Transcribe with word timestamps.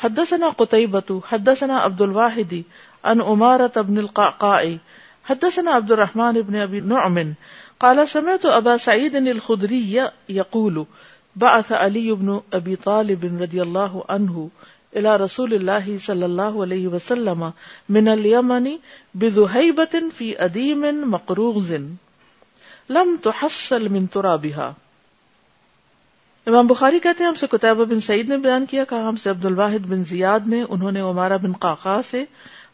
حدثنا 0.00 0.48
قتيبة 0.48 1.20
حدثنا 1.24 1.78
عبد 1.78 2.02
الواحد، 2.02 2.62
عن 3.04 3.20
أمارة 3.20 3.80
بن 3.80 3.98
القعقاع، 3.98 4.76
حدثنا 5.24 5.70
عبد 5.70 5.92
الرحمن 5.92 6.32
بن 6.32 6.56
أبي 6.56 6.80
نعم. 6.80 7.34
قال، 7.80 8.08
سمعت 8.08 8.46
أبا 8.46 8.76
سعيد 8.76 9.16
الخدري 9.16 10.10
يقول، 10.28 10.86
بعث 11.36 11.72
علي 11.72 12.12
بن 12.12 12.40
أبي 12.52 12.76
طالب 12.76 13.42
رضي 13.42 13.62
الله 13.62 14.04
عنه 14.08 14.50
إلى 14.96 15.16
رسول 15.16 15.54
الله 15.54 15.98
صلى 15.98 16.26
الله 16.26 16.62
عليه 16.62 16.88
وسلم 16.88 17.52
من 17.88 18.08
اليمن 18.08 18.70
بذهيبة 19.14 20.02
في 20.18 20.44
أديم 20.44 21.10
مقروغز، 21.10 21.72
لم 22.88 23.16
تحصل 23.22 23.88
من 23.88 24.10
ترابها. 24.10 24.74
امام 26.50 26.66
بخاری 26.66 26.98
کہتے 26.98 27.22
ہیں، 27.22 27.28
ہم 27.28 27.34
سے 27.34 27.46
کتابہ 27.50 27.84
بن 27.84 28.00
سعید 28.00 28.28
نے 28.28 28.36
بیان 28.36 28.66
کیا، 28.66 28.84
کہا، 28.84 29.08
ہم 29.08 29.16
سے 29.16 29.30
عبد 29.30 29.44
الواحد 29.44 29.78
بن 29.78 30.04
زیاد 30.04 30.40
نے، 30.46 30.64
انہوں 30.68 30.92
نے 30.92 31.00
عمارہ 31.00 31.38
بن 31.42 31.52
قاقا 31.52 32.00
سے، 32.10 32.24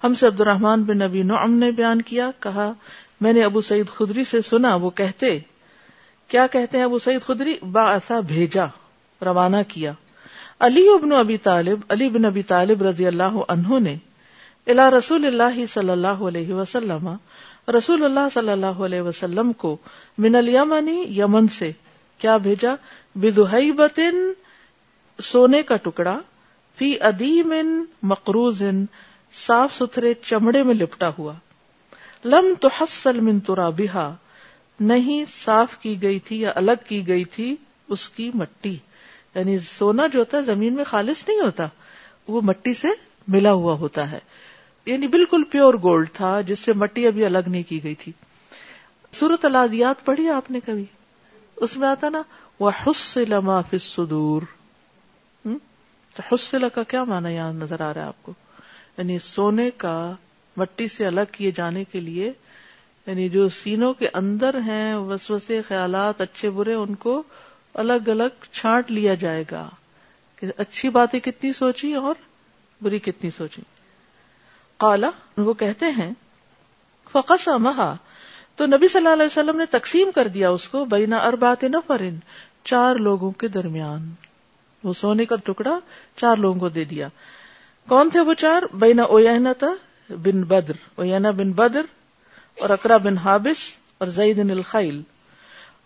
ہم 0.04 0.14
سے 0.14 0.26
عبد 0.26 0.40
الرحمان 0.40 0.82
بن 0.82 0.98
نبی 0.98 1.22
نعم 1.22 1.52
نے 1.52 1.70
بیان 1.70 2.02
کیا، 2.02 2.30
کہا، 2.40 2.72
میں 3.20 3.32
نے 3.32 3.44
ابو 3.44 3.60
سعید 3.60 3.86
خدری 3.88 4.24
سے 4.24 4.40
سنا، 4.40 4.74
وہ 4.74 4.90
کہتے، 4.90 5.38
کیا 6.28 6.46
کہتے 6.46 6.76
ہیں 6.76 6.84
ابو 6.84 6.98
سعید 6.98 7.22
خدری؟ 7.22 7.56
با 7.72 7.96
بھیجا، 8.26 8.64
روانہ 9.24 9.56
کیا۔ 9.68 9.92
علی 10.60 10.88
ابن 10.88 11.12
ابی 11.12 11.36
طالب، 11.36 11.80
علی 11.88 12.08
بن 12.08 12.24
ابی 12.24 12.42
طالب 12.42 12.82
رضی 12.82 13.06
اللہ 13.06 13.36
عنہ 13.48 13.78
نے 13.78 13.96
الا 14.66 14.90
رسول 14.90 15.26
اللہ 15.26 15.66
صلی 15.66 15.90
اللہ 15.90 16.06
علیہ 16.06 16.54
وسلم، 16.54 17.08
رسول 17.68 18.04
اللہ 18.04 18.28
صلی 18.34 18.50
اللہ 18.50 18.66
علیہ 18.66 19.00
وسلم 19.00 19.52
کو 19.52 19.76
من 20.18 20.34
الیمنی، 20.34 21.04
یمن 21.08 21.48
سے، 21.48 21.72
کیا 22.18 22.36
بھیجا؟ 22.36 22.74
بدہیبتن 23.16 24.32
سونے 25.22 25.62
کا 25.62 25.76
ٹکڑا، 25.76 26.18
فی 26.76 27.00
ادیم 27.00 27.54
مقروض، 28.02 28.62
صاف 29.32 29.74
ستھرے 29.74 30.14
چمڑے 30.14 30.62
میں 30.62 30.74
لپٹا 30.74 31.10
ہوا۔ 31.18 31.32
لم 32.24 32.54
تو 32.60 32.68
حسل 32.80 33.20
من 33.20 33.40
ترابہا 33.40 34.14
نہیں 34.80 35.24
صاف 35.44 35.76
کی 35.76 36.02
گئی 36.02 36.18
تھی 36.18 36.40
یا 36.40 36.52
الگ 36.54 36.70
کی 36.86 37.08
گئی 37.08 37.24
تھی 37.24 37.56
اس 37.88 38.08
کی 38.08 38.30
مٹی۔ 38.34 38.76
یعنی 39.34 39.58
سونا 39.58 40.06
جو 40.06 40.18
ہوتا 40.18 40.38
ہے 40.38 40.42
زمین 40.42 40.74
میں 40.74 40.84
خالص 40.84 41.28
نہیں 41.28 41.40
ہوتا، 41.40 41.66
وہ 42.28 42.40
مٹی 42.40 42.74
سے 42.74 42.88
ملا 43.28 43.52
ہوا 43.52 43.74
ہوتا 43.74 44.10
ہے۔ 44.10 44.18
یعنی 44.86 45.06
بالکل 45.06 45.44
پیور 45.44 45.74
گولڈ 45.74 46.08
تھا، 46.12 46.40
جس 46.40 46.58
سے 46.58 46.72
مٹی 46.72 47.06
ابھی 47.06 47.24
الگ 47.24 47.38
نہیں 47.46 47.62
کی 47.62 47.84
گئی 47.84 47.94
تھی۔ 47.94 48.12
سورت 49.12 49.44
الادیات 49.44 50.04
پڑھی 50.04 50.28
آپ 50.28 50.50
نے 50.50 50.60
کبھی؟ 50.66 50.84
اس 51.56 51.76
میں 51.76 51.88
آتا 51.88 52.08
نا 52.08 52.22
وہ 52.60 52.70
حسل 52.86 53.40
ما 53.40 53.60
فی 53.60 53.76
الصدور 53.76 54.42
حسل 56.32 56.64
کا 56.74 56.82
کیا 56.82 57.04
معنی 57.04 57.34
یہاں 57.34 57.52
نظر 57.52 57.80
آ 57.80 57.94
رہا 57.94 58.00
ہے 58.00 58.06
آپ 58.06 58.22
کو؟ 58.22 58.32
یعنی 58.98 59.18
سونے 59.18 59.70
کا 59.70 60.12
مٹی 60.56 60.88
سے 60.88 61.06
الگ 61.06 61.20
کیے 61.32 61.50
جانے 61.50 61.84
کے 61.84 62.00
لیے 62.00 62.32
یعنی 63.06 63.28
جو 63.28 63.48
سینوں 63.48 63.94
کے 63.94 64.08
اندر 64.14 64.60
ہیں، 64.66 64.94
وسوسے، 64.94 65.62
خیالات، 65.62 66.20
اچھے 66.20 66.50
برے، 66.50 66.74
ان 66.74 66.94
کو 66.94 67.22
الگ 67.74 68.08
الگ 68.08 68.44
چھانٹ 68.52 68.90
لیا 68.90 69.14
جائے 69.14 69.44
گا۔ 69.50 69.68
کہ 70.36 70.46
اچھی 70.56 70.88
باتیں 70.88 71.20
کتنی 71.20 71.52
سوچی 71.52 71.94
اور 71.94 72.14
بری 72.82 72.98
کتنی 72.98 73.30
سوچی 73.30 73.62
کالا 74.76 75.10
وہ 75.36 75.54
کہتے 75.54 75.86
ہیں 75.86 76.14
فقص 77.12 77.48
مہا 77.48 77.96
تو 78.56 78.66
نبی 78.66 78.88
صلی 78.88 78.98
اللہ 78.98 79.12
علیہ 79.12 79.26
وسلم 79.26 79.56
نے 79.56 79.66
تقسیم 79.66 80.10
کر 80.14 80.28
دیا 80.28 80.50
اس 80.50 80.68
کو 80.68 80.84
بینا 80.84 81.16
اربات 81.16 81.64
نفرن 81.64 82.16
چار 82.64 82.94
لوگوں 82.94 83.30
کے 83.30 83.48
درمیان۔ 83.48 84.10
وہ 84.84 84.92
سونے 84.92 85.24
کا 85.24 85.36
ٹکڑا 85.44 85.78
چار 86.16 86.36
لوگوں 86.36 86.60
کو 86.60 86.68
دے 86.68 86.84
دیا۔ 86.84 87.08
کون 87.88 88.10
تھے 88.10 88.20
وہ 88.20 88.34
چار؟ 88.34 88.62
بینا 88.74 89.02
اوینا 89.02 89.52
تھا 89.52 89.74
بن 90.10 90.42
بدر۔ 90.42 90.72
اوینا 90.94 91.30
بن 91.30 91.52
بدر 91.52 91.82
اور 92.58 92.70
اکرا 92.70 92.96
بن 92.96 93.16
حابس 93.16 93.56
اور 93.98 94.08
زید 94.08 94.38
الخیل۔ 94.38 95.02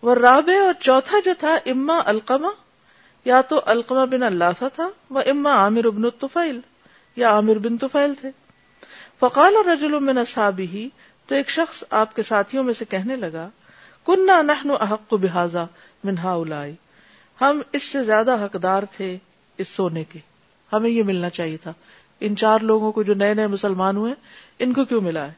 وہ 0.01 0.15
رابع 0.15 0.65
اور 0.65 0.73
چوتھا 0.79 1.17
جو 1.25 1.31
تھا 1.39 1.57
اما 1.65 1.99
القما 2.05 2.49
یا 3.25 3.41
تو 3.41 3.61
القما 3.65 4.05
بن 4.05 4.23
اللہ 4.23 4.63
تھا، 4.75 4.89
وہ 5.09 5.21
اما 5.25 5.53
عامر 5.53 5.85
ابن 5.85 6.05
الطفیل، 6.05 6.59
یا 7.15 7.29
عامر 7.29 7.55
بن 7.55 7.77
طفیل 7.77 8.13
تھے۔ 8.21 8.29
فقال 9.19 9.55
اور 9.55 9.65
رجل 9.65 9.99
من 9.99 10.17
اصحابہ 10.17 10.75
تو 11.31 11.35
ایک 11.35 11.49
شخص 11.49 11.83
آپ 11.89 12.15
کے 12.15 12.23
ساتھیوں 12.23 12.63
میں 12.63 12.73
سے 12.73 12.85
کہنے 12.85 13.15
لگا 13.15 13.49
کننا 14.05 14.41
نحن 14.41 14.71
احق 14.79 15.13
بحاذا 15.13 15.65
من 16.03 16.17
ہاؤلائی۔ 16.17 16.73
ہم 17.41 17.61
اس 17.71 17.83
سے 17.83 18.03
زیادہ 18.03 18.45
حقدار 18.45 18.83
تھے 18.97 19.17
اس 19.57 19.67
سونے 19.69 20.03
کے۔ 20.03 20.19
ہمیں 20.73 20.89
یہ 20.89 21.03
ملنا 21.03 21.29
چاہیے 21.29 21.57
تھا۔ 21.57 21.73
ان 22.19 22.35
چار 22.35 22.59
لوگوں 22.59 22.91
کو 22.91 23.03
جو 23.03 23.13
نئے 23.13 23.33
نئے 23.33 23.47
مسلمان 23.47 23.97
ہوئے، 23.97 24.13
ان 24.59 24.73
کو 24.73 24.85
کیوں 24.85 25.01
ملا 25.01 25.27
ہے؟ 25.27 25.33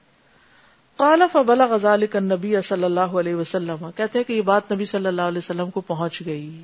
قال 0.95 1.21
فبلغ 1.31 1.77
ذلك 1.77 2.15
النبي 2.15 2.55
صلی 2.61 2.83
اللہ 2.83 2.99
علیہ 2.99 3.35
وسلم۔ 3.35 3.91
کہتے 3.95 4.19
ہیں 4.19 4.23
کہ 4.23 4.33
یہ 4.33 4.41
بات 4.41 4.71
نبی 4.71 4.85
صلی 4.85 5.07
اللہ 5.07 5.21
علیہ 5.21 5.37
وسلم 5.37 5.69
کو 5.69 5.81
پہنچ 5.81 6.21
گئی۔ 6.25 6.63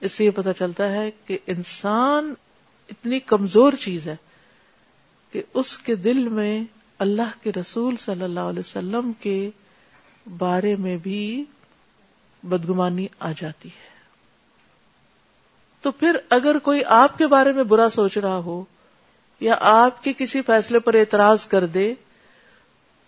اس 0.00 0.12
سے 0.12 0.24
یہ 0.24 0.30
پتہ 0.30 0.48
چلتا 0.58 0.92
ہے 0.92 1.10
کہ 1.26 1.38
انسان 1.46 2.34
اتنی 2.88 3.20
کمزور 3.20 3.72
چیز 3.72 4.08
ہے 4.08 4.16
کہ 5.32 5.42
اس 5.54 5.78
کے 5.78 5.94
دل 5.94 6.28
میں 6.28 6.64
اللہ 6.98 7.42
کے 7.42 7.52
رسول 7.52 7.96
صلی 7.96 8.22
اللہ 8.22 8.40
علیہ 8.40 8.60
وسلم 8.60 9.12
کے 9.20 9.50
بارے 10.38 10.76
میں 10.76 10.96
بھی 10.96 11.44
بدگمانی 12.42 13.06
آ 13.20 13.32
جاتی 13.40 13.68
ہے۔ 13.68 13.94
تو 15.82 15.90
پھر 15.90 16.16
اگر 16.30 16.58
کوئی 16.58 16.84
آپ 16.86 17.18
کے 17.18 17.26
بارے 17.26 17.52
میں 17.52 17.64
برا 17.64 17.88
سوچ 17.90 18.18
رہا 18.18 18.36
ہو 18.36 18.64
یا 19.40 19.56
آپ 19.60 20.04
کے 20.04 20.12
کسی 20.18 20.42
فیصلے 20.42 20.78
پر 20.78 20.94
اعتراض 20.94 21.46
کر 21.46 21.66
دے، 21.66 21.94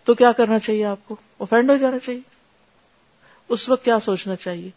تو 0.04 0.14
کیا 0.14 0.32
کرنا 0.32 0.58
چاہیے 0.58 0.84
آپ 0.84 0.98
کو؟ 1.08 1.16
اوفینڈ 1.36 1.70
ہو 1.70 1.76
جانا 1.76 1.98
چاہیے۔ 1.98 2.20
اس 3.48 3.68
وقت 3.68 3.84
کیا 3.84 4.00
سوچنا 4.00 4.36
چاہیے؟ 4.36 4.70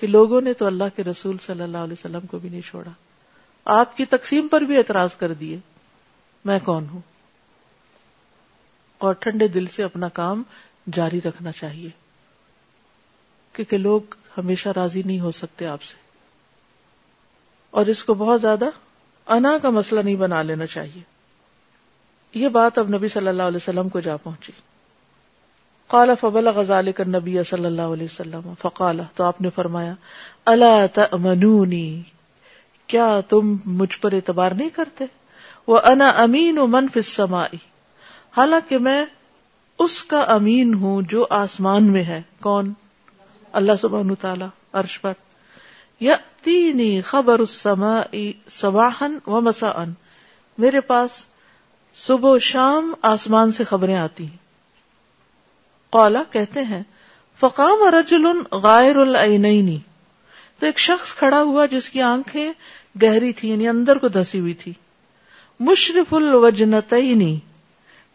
کہ 0.00 0.06
لوگوں 0.06 0.40
نے 0.40 0.52
تو 0.52 0.66
اللہ 0.66 0.84
کے 0.96 1.04
رسول 1.04 1.36
صلی 1.46 1.62
اللہ 1.62 1.78
علیہ 1.78 1.92
وسلم 1.92 2.26
کو 2.30 2.38
بھی 2.38 2.48
نہیں 2.48 2.60
چھوڑا۔ 2.60 2.90
آپ 3.64 3.96
کی 3.96 4.04
تقسیم 4.04 4.48
پر 4.48 4.60
بھی 4.60 4.76
اعتراض 4.76 5.16
کر 5.16 5.32
دیے۔ 5.32 5.58
میں 6.44 6.58
کون 6.64 6.86
ہوں؟ 6.90 7.00
اور 8.98 9.14
ٹھنڈے 9.14 9.48
دل 9.48 9.66
سے 9.66 9.82
اپنا 9.82 10.08
کام 10.08 10.42
جاری 10.92 11.20
رکھنا 11.20 11.52
چاہیے۔ 11.52 11.90
کیونکہ 13.52 13.78
لوگ 13.78 14.00
ہمیشہ 14.38 14.68
راضی 14.76 15.02
نہیں 15.02 15.20
ہو 15.20 15.30
سکتے 15.30 15.66
آپ 15.66 15.82
سے۔ 15.82 15.94
اور 17.70 17.86
اس 17.86 18.04
کو 18.04 18.14
بہت 18.14 18.40
زیادہ 18.40 18.64
انا 19.26 19.58
کا 19.62 19.70
مسئلہ 19.70 20.00
نہیں 20.00 20.14
بنا 20.14 20.42
لینا 20.42 20.66
چاہیے۔ 20.66 21.02
یہ 22.34 22.48
بات 22.48 22.78
اب 22.78 22.88
نبی 22.88 23.08
صلی 23.08 23.28
اللہ 23.28 23.42
علیہ 23.42 23.56
وسلم 23.56 23.88
کو 23.88 24.00
جا 24.00 24.16
پہنچی۔ 24.16 24.52
قال 25.86 26.10
فبل 26.20 26.48
غزال 26.48 26.92
کر 26.92 27.08
نبی 27.08 27.38
صلی 27.46 27.64
اللہ 27.64 27.82
علیہ 27.82 28.04
وسلم 28.04 28.52
فقال، 28.62 29.00
تو 29.14 29.24
آپ 29.24 29.40
نے 29.40 29.50
فرمایا 29.50 29.94
اللہ 30.44 30.86
تمنونی 30.94 32.02
کیا 32.86 33.20
تم 33.28 33.56
مجھ 33.64 33.98
پر 33.98 34.12
اعتبار 34.12 34.50
نہیں 34.50 34.68
کرتے؟ 34.68 35.04
وہ 35.66 35.80
انا 35.84 36.08
امین 36.08 36.58
و 36.58 36.66
منف 36.66 36.90
السمائی 36.94 37.58
حالانکہ 38.36 38.78
میں 38.78 39.04
اس 39.78 40.04
کا 40.04 40.20
امین 40.20 40.74
ہوں 40.74 41.02
جو 41.02 41.26
آسمان 41.30 41.84
میں 41.84 42.04
ہے۔ 42.04 42.22
کون؟ 42.40 42.72
اللہ 43.52 43.72
سبحانہ 43.80 44.12
تعالی 44.20 44.44
عرش 44.72 45.00
پر۔ 45.00 45.12
یاتینی 46.00 47.00
خبر 47.00 47.38
السمائی 47.38 48.32
صباحن 48.50 49.18
و 49.26 49.40
مساءن 49.40 49.92
میرے 50.58 50.80
پاس 50.80 51.24
صبح 51.96 52.30
و 52.30 52.38
شام 52.38 52.94
آسمان 53.02 53.52
سے 53.52 53.64
خبریں 53.64 53.96
آتی 53.96 54.24
ہیں۔ 54.24 54.36
قالا 55.90 56.22
کہتے 56.30 56.62
ہیں، 56.62 56.82
فقام 57.40 57.94
رجل 57.94 58.26
غائر 58.52 58.96
العینینی 58.96 59.78
تو 60.58 60.66
ایک 60.66 60.78
شخص 60.78 61.14
کھڑا 61.14 61.42
ہوا 61.42 61.66
جس 61.66 61.90
کی 61.90 62.02
آنکھیں 62.02 62.52
گہری 63.02 63.32
تھی 63.32 63.50
یعنی 63.50 63.68
اندر 63.68 63.98
کو 63.98 64.08
دسی 64.08 64.40
ہوئی 64.40 64.54
تھی 64.54 64.72
مشرف 65.60 66.14
الوجنتینی 66.14 67.38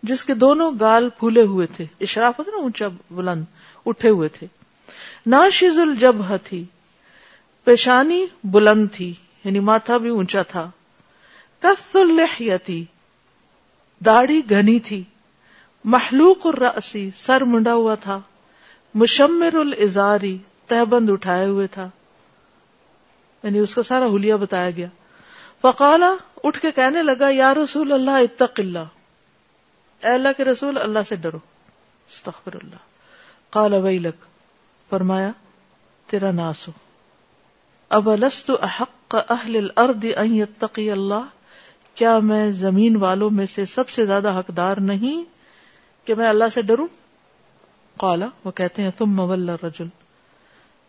جس 0.03 0.25
کے 0.25 0.33
دونوں 0.33 0.71
گال 0.79 1.09
پھولے 1.09 1.41
ہوئے 1.41 1.67
تھے۔ 1.67 1.85
اشراف 2.01 2.39
ہوتا 2.39 2.51
نا 2.51 2.61
اونچا 2.61 2.85
بلند، 3.11 3.43
اٹھے 3.85 4.09
ہوئے 4.09 4.29
تھے۔ 4.29 4.47
ناشز 5.25 5.79
الجبہ 5.79 6.37
تھی۔ 6.43 6.63
پیشانی 7.63 8.25
بلند 8.43 8.87
تھی 8.91 9.13
یعنی 9.43 9.59
ماتھا 9.59 9.97
بھی 9.97 10.09
اونچا 10.09 10.41
تھا۔ 10.41 10.69
کث 11.59 11.95
اللحیتی 11.95 12.85
داڑھی 14.05 14.41
گھنی 14.49 14.79
تھی۔ 14.79 15.03
محلوق 15.83 16.47
الرأسی، 16.47 17.09
سر 17.17 17.41
منڈا 17.41 17.73
ہوا 17.73 17.95
تھا۔ 17.95 18.19
مشمر 18.95 19.53
الازاری، 19.53 20.37
تہبند 20.67 21.09
اٹھائے 21.09 21.45
ہوئے 21.45 21.67
تھا۔ 21.67 21.89
یعنی 23.43 23.59
اس 23.59 23.75
کا 23.75 23.83
سارا 23.83 24.05
حلیہ 24.05 24.35
بتایا 24.35 24.69
گیا۔ 24.69 24.87
فقالا، 25.61 26.13
اٹھ 26.43 26.59
کے 26.59 26.71
کہنے 26.71 27.03
لگا، 27.03 27.29
یا 27.29 27.53
رسول 27.53 27.91
اللہ، 27.91 28.11
اتق 28.11 28.59
اللہ۔ 28.59 29.02
اے 30.03 30.09
اللہ 30.09 30.29
کے 30.37 30.45
رسول، 30.45 30.77
اللہ 30.77 30.99
سے 31.09 31.15
ڈرو۔ 31.15 31.37
استغفر 32.09 32.55
اللہ۔ 32.55 32.75
قال، 33.49 33.73
ویلک، 33.73 34.25
فرمایا، 34.89 35.31
تیرا 36.07 36.31
ناس 36.31 36.67
ہو۔ 36.67 36.73
اب 37.89 38.15
لست 38.15 38.51
احق 38.61 39.15
اہل 39.29 39.55
الارض 39.55 40.05
ان 40.17 40.35
یتقی 40.35 40.91
اللہ؟ 40.91 41.25
کیا 41.95 42.19
میں 42.19 42.51
زمین 42.51 42.95
والوں 42.95 43.29
میں 43.29 43.45
سے 43.45 43.65
سب 43.65 43.89
سے 43.89 44.05
زیادہ 44.05 44.39
حقدار 44.39 44.77
نہیں 44.77 45.23
کہ 46.07 46.15
میں 46.15 46.29
اللہ 46.29 46.43
سے 46.53 46.61
ڈروں؟ 46.61 46.87
قالا 47.97 48.25
وہ 48.43 48.51
کہتے 48.51 48.81
ہیں 48.81 48.91
تم 48.97 49.09
مول 49.09 49.49
رجل 49.49 49.87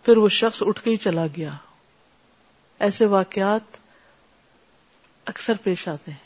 پھر 0.02 0.16
وہ 0.16 0.28
شخص 0.28 0.62
اٹھ 0.66 0.82
کے 0.82 0.90
ہی 0.90 0.96
چلا 0.96 1.26
گیا۔ 1.36 1.50
ایسے 2.78 3.06
واقعات 3.06 3.76
اکثر 5.24 5.52
پیش 5.62 5.88
آتے 5.88 6.10
ہیں۔ 6.10 6.23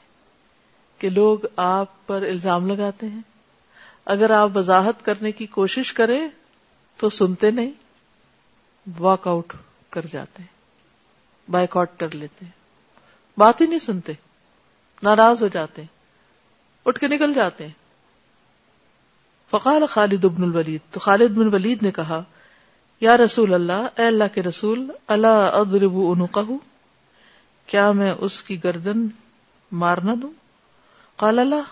کہ 0.99 1.11
لوگ 1.11 1.39
آپ 1.57 2.07
پر 2.07 2.23
الزام 2.23 2.67
لگاتے 2.67 3.07
ہیں۔ 3.07 3.21
اگر 4.05 4.31
آپ 4.31 4.57
وضاحت 4.57 5.05
کرنے 5.05 5.33
کی 5.33 5.47
کوشش 5.47 5.93
کریں 5.93 6.29
تو 6.97 7.11
سنتے 7.11 7.51
نہیں 7.51 7.73
واک 8.99 9.29
آؤٹ 9.29 9.53
کر 9.91 10.07
جاتے 10.13 10.43
ہیں 10.43 10.59
بائک 11.51 11.77
آؤٹ 11.77 11.91
کر 11.99 12.15
لیتے 12.15 12.45
ہیں۔ 12.45 12.53
بات 13.39 13.61
ہی 13.61 13.67
نہیں 13.67 13.79
سنتے، 13.79 14.13
ناراض 15.03 15.43
ہو 15.43 15.49
جاتے 15.49 15.83
ہیں، 15.83 15.99
اٹھ 16.87 16.99
کے 16.99 17.09
نکل 17.09 17.35
جاتے 17.35 17.67
ہیں۔ 17.67 17.73
فقال 19.51 19.87
خالد 19.87 20.25
ابن 20.25 20.43
الولید، 20.43 20.81
تو 20.91 21.01
خالد 21.01 21.31
بن 21.31 21.55
ولید 21.55 21.83
نے 21.83 21.91
کہا، 21.91 22.23
یا 23.01 23.17
رسول 23.17 23.55
اللہ، 23.55 23.87
اے 23.97 24.07
اللہ 24.07 24.25
کے 24.35 24.43
رسول 24.43 24.91
اللہ 25.07 25.27
ادرب 25.27 25.93
انقہ 25.95 26.53
کیا 27.67 27.93
میں 27.93 28.15
اس 28.19 28.43
کی 28.43 28.65
گردن 28.65 29.07
مارنا 29.73 30.15
دوں؟ 30.23 30.31
قال 31.19 31.39
اللہ 31.39 31.63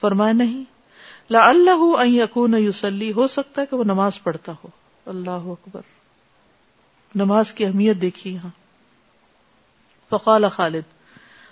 فرمائے 0.00 0.32
نہیں۔ 0.32 0.64
لا 1.30 1.48
اللہ 1.48 2.06
یقون 2.06 2.54
یوسلی 2.54 3.12
ہو 3.12 3.26
سکتا 3.26 3.62
ہے 3.62 3.66
کہ 3.66 3.76
وہ 3.76 3.84
نماز 3.84 4.22
پڑھتا 4.22 4.52
ہو۔ 4.52 4.68
اللہ 5.06 5.30
اکبر۔ 5.30 5.80
نماز 7.14 7.52
کی 7.52 7.66
اہمیت 7.66 8.00
دیکھی 8.00 8.34
یہاں۔ 8.34 8.50
فقال 10.10 10.44
خالد۔ 10.52 10.82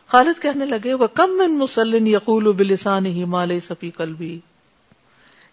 خالد 0.07 0.43
کہنے 0.43 0.65
لگے 0.65 0.95
وہ 0.95 1.07
کم 1.07 1.31
من 1.31 1.59
مسلم 1.59 2.07
یقول 2.07 2.53
بلسان 2.53 3.07
ہی 3.07 3.25
مال 3.25 3.61
سفی 3.61 3.91
قلبی 3.91 4.41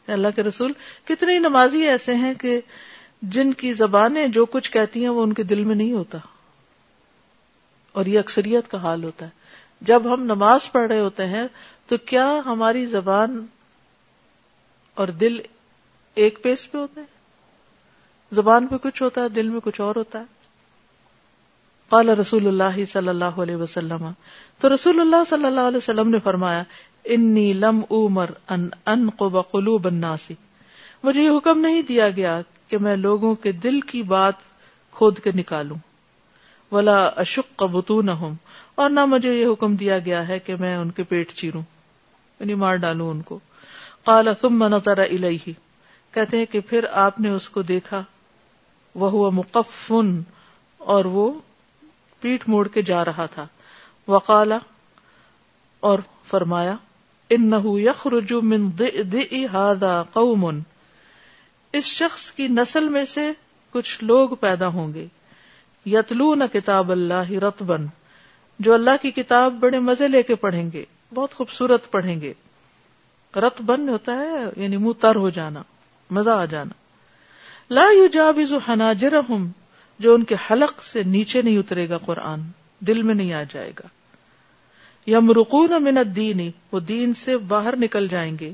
اللہ 0.08 0.28
کے 0.36 0.44
رسول 0.44 0.72
کتنے 1.06 1.40
نمازی 1.40 1.82
ایسے 1.82 2.16
ہیں 2.16 2.34
کہ 2.34 2.62
جن 3.22 3.54
کی 3.54 3.74
زبانیں 3.74 4.28
جو 4.28 4.46
کچھ 4.46 4.72
کہتی 4.72 5.02
ہیں 5.02 5.10
وہ 5.10 5.24
ان 5.24 5.34
کے 5.34 5.44
دل 5.44 5.64
میں 5.64 5.76
نہیں 5.76 5.94
ہوتا۔ 5.94 6.18
اور 7.92 8.06
یہ 8.06 8.20
اکثریت 8.20 8.72
کا 8.72 8.78
حال 8.78 9.04
ہوتا 9.04 9.26
ہے۔ 9.26 9.43
جب 9.84 10.14
ہم 10.14 10.24
نماز 10.24 10.72
پڑھ 10.72 10.88
رہے 10.88 11.00
ہوتے 11.00 11.26
ہیں 11.26 11.48
تو 11.88 11.98
کیا 11.98 12.40
ہماری 12.46 12.86
زبان 12.86 13.46
اور 14.96 15.08
دل 15.08 15.40
ایک 16.16 16.44
پیس 16.44 16.72
پہ 16.72 16.78
ہوتے 16.78 17.00
ہیں؟ 17.00 17.08
زبان 18.32 18.68
پہ 18.68 18.76
کچھ 18.78 19.04
ہوتا 19.04 19.22
ہے، 19.22 19.30
دل 19.30 19.50
میں 19.50 19.60
کچھ 19.64 19.82
اور 19.82 19.96
ہوتا 19.96 20.20
ہے؟ 20.20 20.24
قال 21.90 22.10
رسول 22.10 22.48
اللہ 22.48 22.86
صلی 22.86 23.08
اللہ 23.08 23.26
علیہ 23.26 23.56
وسلم۔ 23.56 24.10
تو 24.60 24.74
رسول 24.74 25.00
اللہ 25.00 25.24
صلی 25.30 25.46
اللہ 25.46 25.62
علیہ 25.62 25.78
وسلم 25.78 26.10
نے 26.10 26.20
فرمایا، 26.20 26.64
انی 27.06 27.54
لم 27.54 27.82
عمر 27.92 28.26
ان 28.50 28.70
انقب 28.86 29.52
قلوب 29.52 29.88
الناس. 29.88 30.32
مجھے 31.04 31.24
یہ 31.24 31.38
حکم 31.38 31.60
نہیں 31.60 31.82
دیا 31.82 32.10
گیا 32.10 32.42
کہ 32.68 32.78
میں 32.78 32.96
لوگوں 32.96 33.36
کے 33.36 33.52
دل 33.52 33.82
کی 33.82 34.04
بات 34.04 34.34
کھود 34.92 35.20
کے 35.20 35.32
نکالوں۔ 35.36 35.93
ولا 36.74 37.10
اشق 37.16 37.64
بطونہم 37.64 38.34
اور 38.76 38.90
نہ 38.90 39.06
مجھے 39.06 39.34
یہ 39.34 39.48
حکم 39.48 39.76
دیا 39.76 40.00
گیا 40.00 40.28
ہے 40.28 40.40
کہ 40.40 40.56
میں 40.56 40.76
ان 40.76 40.92
کے 40.92 41.04
پیٹ 41.04 41.34
چیروں 41.34 41.62
یعنی 42.40 42.54
مار 42.54 42.76
ڈالوں 42.76 43.10
ان 43.10 43.22
کو۔ 43.22 43.40
قال 44.04 44.28
ثم 44.42 44.68
نظر 44.68 44.98
الیہ 44.98 45.52
کہتے 46.12 46.38
ہیں 46.38 46.46
کہ 46.46 46.60
پھر 46.60 46.86
آپ 46.92 47.20
نے 47.20 47.30
اس 47.30 47.50
کو 47.50 47.62
دیکھا۔ 47.62 48.04
وہ 48.96 49.32
مقفن 49.32 50.22
اور 50.78 51.06
وہ 51.06 51.34
پیٹ 52.20 52.50
موڑ 52.50 52.68
کے 52.68 52.82
جا 52.82 53.06
رہا 53.06 53.26
تھا۔ 53.26 53.48
وقالا 54.08 54.58
اور 55.80 56.00
فرمایا 56.26 56.76
انه 57.30 57.80
يخرج 57.80 58.34
من 58.34 58.70
ضئ 59.10 59.46
هذا 59.46 60.04
قوم۔ 60.04 60.60
اس 61.74 61.84
شخص 61.84 62.32
کی 62.32 62.48
نسل 62.48 62.90
میں 62.90 63.06
سے 63.06 63.32
کچھ 63.72 64.04
لوگ 64.04 64.30
پیدا 64.30 64.68
ہوں 64.68 64.94
گے۔ 64.94 65.08
یتلون 65.86 66.42
کتاب 66.54 66.92
اللہ 66.92 67.32
رتبن 67.32 67.86
جو 68.60 68.74
اللہ 68.74 68.90
کی 69.02 69.12
کتاب 69.12 69.54
بڑے 69.54 69.80
مزے 69.80 70.08
لے 70.08 70.24
کے 70.24 70.36
پڑھیں 70.36 70.72
گے، 70.74 70.86
بہت 71.14 71.34
خوبصورت 71.34 71.92
پڑھیں 71.92 72.22
گے۔ 72.22 72.34
رت 73.36 73.62
بن 73.62 73.90
ہوتا 73.90 74.16
ہے 74.16 74.64
یعنی 74.64 74.78
منہ 74.78 75.02
تر 75.02 75.16
ہو 75.16 75.30
جانا، 75.30 75.64
مزہ 76.12 76.30
آ 76.30 76.46
جانا۔ 76.46 76.74
لا 77.74 77.86
یجاوز 77.92 78.54
حناجرہم، 78.70 79.48
جو 80.00 80.14
ان 80.14 80.24
کے 80.24 80.36
حلق 80.52 80.84
سے 80.84 81.04
نیچے 81.04 81.42
نہیں 81.42 81.58
اترے 81.58 81.90
گا 81.90 81.98
قرآن، 81.98 82.42
دل 82.80 83.02
میں 83.02 83.16
نہیں 83.16 83.34
آ 83.34 83.44
جائے 83.44 83.72
گا۔ 83.80 83.88
یمرقون 85.10 85.84
من 85.84 85.98
الدین، 85.98 86.52
وہ 86.72 86.80
دین 86.80 87.14
سے 87.14 87.38
باہر 87.38 87.76
نکل 87.76 88.08
جائیں 88.08 88.38
گے۔ 88.40 88.54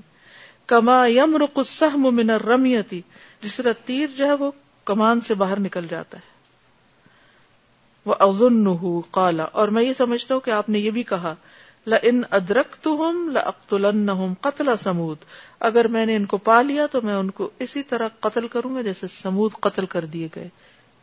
کما 0.66 1.06
یم 1.08 1.38
رق 1.38 1.84
من 1.96 2.30
الرمیتی 2.30 3.02
جس 3.42 3.58
طرح 3.58 3.74
تیر 3.86 4.08
جو 4.18 4.26
ہے 4.26 4.34
وہ 4.34 4.52
کمان 4.86 5.22
سے 5.22 5.34
باہر 5.34 5.60
نکل 5.60 5.88
جاتا 5.88 6.18
ہے۔ 6.18 6.39
وہ 8.10 8.16
ازن 8.20 9.02
کالا 9.12 9.44
اور 9.44 9.68
میں 9.68 9.84
یہ 9.84 9.94
سمجھتا 9.94 10.34
ہوں 10.34 10.42
کہ 10.42 10.52
آپ 10.52 10.70
نے 10.70 10.80
یہ 10.80 10.92
بھی 10.92 11.04
کہا 11.04 11.36
ان 12.02 12.22
ادرک 12.32 12.76
تو 12.82 13.12
ہوں 14.10 14.36
قتل 14.42 14.70
سمود 14.84 15.18
اگر 15.60 15.88
میں 15.88 16.06
نے 16.06 16.16
ان 16.16 16.26
کو 16.26 16.38
پا 16.38 16.62
لیا 16.62 16.86
تو 16.86 17.02
میں 17.02 17.14
ان 17.14 17.32
کو 17.32 17.50
اسی 17.60 17.84
طرح 17.84 18.08
قتل 18.20 18.48
کروں 18.48 18.76
گا 18.76 18.82
جیسے 18.82 19.08
سمود 19.22 19.52
قتل 19.52 19.86
کر 19.86 20.06
دیے 20.06 20.28
گئے۔ 20.36 20.50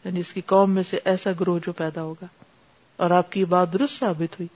یعنی 0.04 0.20
اس 0.20 0.32
کی 0.32 0.40
قوم 0.40 0.70
میں 0.70 0.82
سے 0.90 0.98
ایسا 1.04 1.30
گروہ 1.40 1.58
جو 1.66 1.72
پیدا 1.72 2.02
ہوگا۔ 2.02 2.26
اور 2.96 3.10
آپ 3.10 3.32
کی 3.32 3.44
بات 3.44 3.72
درست 3.72 3.98
ثابت 3.98 4.32
ہوئی۔ 4.32 4.46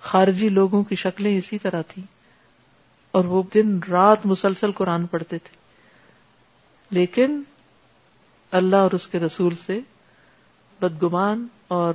خارجی 0.00 0.48
لوگوں 0.48 0.84
کی 0.84 0.94
شکلیں 0.94 1.38
اسی 1.38 1.58
طرح 1.58 1.82
تھیں۔ 1.82 2.04
اور 3.12 3.24
وہ 3.24 3.42
دن 3.54 3.78
رات 3.90 4.26
مسلسل 4.26 4.72
قرآن 4.72 5.06
پڑھتے 5.06 5.38
تھے۔ 5.38 5.56
لیکن 6.90 7.42
اللہ 8.50 8.76
اور 8.76 8.90
اس 8.90 9.06
کے 9.06 9.18
رسول 9.18 9.54
سے 9.66 9.80
بدگمان 10.80 11.46
اور 11.72 11.94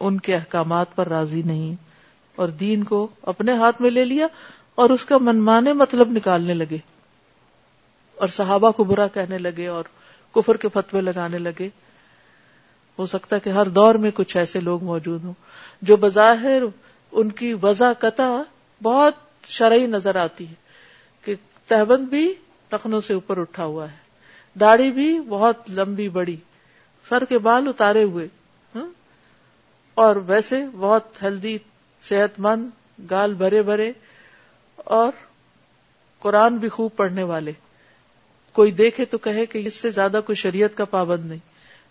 ان 0.00 0.20
کے 0.20 0.34
احکامات 0.34 0.94
پر 0.94 1.08
راضی 1.08 1.42
نہیں 1.42 1.74
اور 2.36 2.48
دین 2.48 2.84
کو 2.84 3.08
اپنے 3.22 3.52
ہاتھ 3.52 3.82
میں 3.82 3.90
لے 3.90 4.04
لیا 4.04 4.26
اور 4.74 4.90
اس 4.90 5.04
کا 5.04 5.18
منمانے 5.18 5.72
مطلب 5.72 6.10
نکالنے 6.10 6.54
لگے 6.54 6.78
اور 8.14 8.28
صحابہ 8.28 8.70
کو 8.70 8.84
برا 8.84 9.06
کہنے 9.06 9.38
لگے 9.38 9.66
اور 9.66 9.84
کفر 10.34 10.56
کے 10.56 10.68
فتوے 10.68 11.00
لگانے 11.00 11.38
لگے۔ 11.38 11.68
ہو 12.98 13.06
سکتا 13.06 13.36
ہے 13.36 13.40
کہ 13.40 13.50
ہر 13.50 13.68
دور 13.68 13.94
میں 13.94 14.10
کچھ 14.14 14.36
ایسے 14.36 14.60
لوگ 14.60 14.84
موجود 14.84 15.24
ہوں 15.24 15.32
جو 15.82 15.96
بظاہر 15.96 16.62
ان 17.12 17.28
کی 17.30 17.52
وضع 17.62 17.92
قطع 17.92 18.42
بہت 18.82 19.14
شرعی 19.48 19.86
نظر 19.86 20.16
آتی 20.16 20.48
ہے 20.48 20.54
کہ 21.24 21.34
تہبند 21.66 22.08
بھی 22.08 22.34
ٹخنوں 22.68 23.00
سے 23.00 23.14
اوپر 23.14 23.38
اٹھا 23.38 23.64
ہوا 23.64 23.90
ہے، 23.92 23.96
داڑھی 24.60 24.90
بھی 24.90 25.20
بہت 25.28 25.70
لمبی 25.70 26.08
بڑی، 26.08 26.36
سر 27.08 27.24
کے 27.24 27.38
بال 27.38 27.68
اتارے 27.68 28.02
ہوئے 28.02 28.28
اور 29.98 30.16
ویسے 30.16 30.64
بہت 30.78 31.22
ہیلدی 31.22 31.58
صحت 32.08 32.40
مند 32.40 32.68
گال 33.10 33.34
بھرے 33.34 33.62
بھرے 33.62 33.92
اور 34.74 35.12
قرآن 36.18 36.56
بھی 36.56 36.68
خوب 36.68 36.90
پڑھنے 36.96 37.22
والے۔ 37.22 37.52
کوئی 38.52 38.72
دیکھے 38.72 39.04
تو 39.04 39.18
کہے 39.18 39.46
کہ 39.46 39.66
اس 39.66 39.74
سے 39.74 39.90
زیادہ 39.90 40.20
کوئی 40.26 40.36
شریعت 40.36 40.76
کا 40.76 40.84
پابند 40.84 41.26
نہیں۔ 41.26 41.38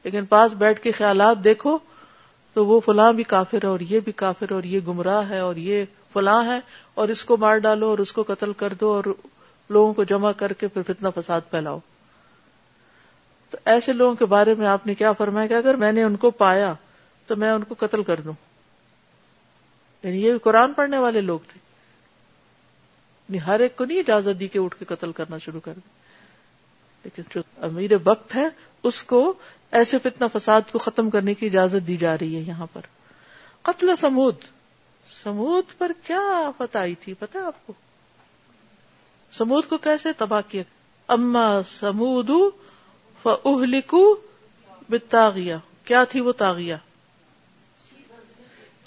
لیکن 0.04 0.26
پاس 0.26 0.52
بیٹھ 0.52 0.82
کے 0.82 0.92
خیالات 0.92 1.44
دیکھو 1.44 1.78
تو 2.54 2.66
وہ 2.66 2.80
فلاں 2.80 3.14
بھی 3.14 3.24
کافر 3.24 3.58
ہے 3.64 3.68
اور 3.68 3.80
یہ 3.80 4.00
بھی 4.00 4.12
کافر 4.12 4.52
اور 4.52 4.64
یہ 4.64 4.80
گمراہ 4.88 5.30
ہے 5.30 5.40
اور 5.40 5.56
یہ 5.56 5.86
فلاں 6.14 6.46
ہے 6.46 6.60
اور 6.94 7.08
اس 7.08 7.26
کو 7.26 7.38
مار 7.38 7.58
ڈالو 7.58 7.88
اور 7.88 7.98
اس 7.98 8.12
کو 8.14 8.24
قتل 8.28 8.54
کر 8.54 8.74
دو 8.74 8.94
اور 8.94 9.04
لوگوں 9.70 9.94
کو 9.94 10.04
جمع 10.04 10.32
کر 10.32 10.54
کے 10.54 10.68
پھر 10.68 10.82
فتنہ 10.82 11.08
فساد 11.16 11.42
پھیلاؤ۔ 11.50 11.80
تو 13.50 13.58
ایسے 13.66 13.94
لوگوں 13.94 14.16
کے 14.16 14.26
بارے 14.26 14.54
میں 14.54 14.68
آپ 14.68 14.88
نے 14.88 14.96
کیا 14.96 15.12
فرمایا 15.12 15.48
کہ 15.48 15.54
اگر 15.54 15.74
میں 15.74 15.92
نے 15.92 16.04
ان 16.04 16.16
کو 16.16 16.32
پایا 16.32 16.74
تو 17.28 17.36
میں 17.36 17.52
ان 17.52 17.64
کو 17.64 17.76
قتل 17.80 18.04
کر 18.04 18.20
دوں۔ 18.20 18.34
یعنی 20.04 20.26
یہ 20.26 20.38
قرآن 20.38 20.74
پڑھنے 20.74 20.98
والے 20.98 21.22
لوگ 21.22 21.40
تھے۔ 21.40 21.60
یعنی 23.30 23.46
ہر 23.46 23.60
ایک 23.60 23.76
کو 23.76 23.86
نہیں 23.86 24.00
اجازت 24.00 24.40
دی 24.40 24.48
کہ 24.48 24.60
اٹھ 24.60 24.76
کے 24.80 24.86
قتل 24.86 25.12
کرنا 25.12 25.38
شروع 25.38 25.60
کر 25.60 25.74
دیں 25.74 25.98
لیکن 27.04 27.24
جو 27.36 27.42
امیر 27.58 27.92
وقت 28.04 28.36
ہے، 28.36 28.48
اس 28.84 29.04
کو 29.04 29.34
ایسے 29.72 29.98
فتنہ 30.00 30.26
فساد 30.34 30.62
کو 30.72 30.80
ختم 30.80 31.10
کرنے 31.10 31.34
کی 31.34 31.46
اجازت 31.46 31.88
دی 31.88 31.98
جا 31.98 32.18
رہی 32.18 32.36
ہے 32.36 32.42
یہاں 32.42 32.68
پر۔ 32.74 32.82
قتل 33.62 33.96
سمود۔ 33.96 34.36
سمود 35.24 35.64
پر 35.78 35.92
کیا 36.08 36.22
آفت 36.22 36.76
آئی 36.76 36.96
تھی 36.96 37.14
پتا 37.14 37.40
آپ 37.48 37.68
کو؟ 37.68 37.74
سمود 39.32 39.66
کو 39.66 39.78
کیسے 39.78 40.14
تباہ 40.14 40.42
کیا؟ 40.48 40.64
اما 41.08 41.62
سمود 41.80 42.30
فہلکو 43.24 44.16
بتاغیا 44.90 45.58
کیا 45.86 46.04
تھی 46.04 46.20
وہ 46.20 46.32
تاغیا 46.32 46.78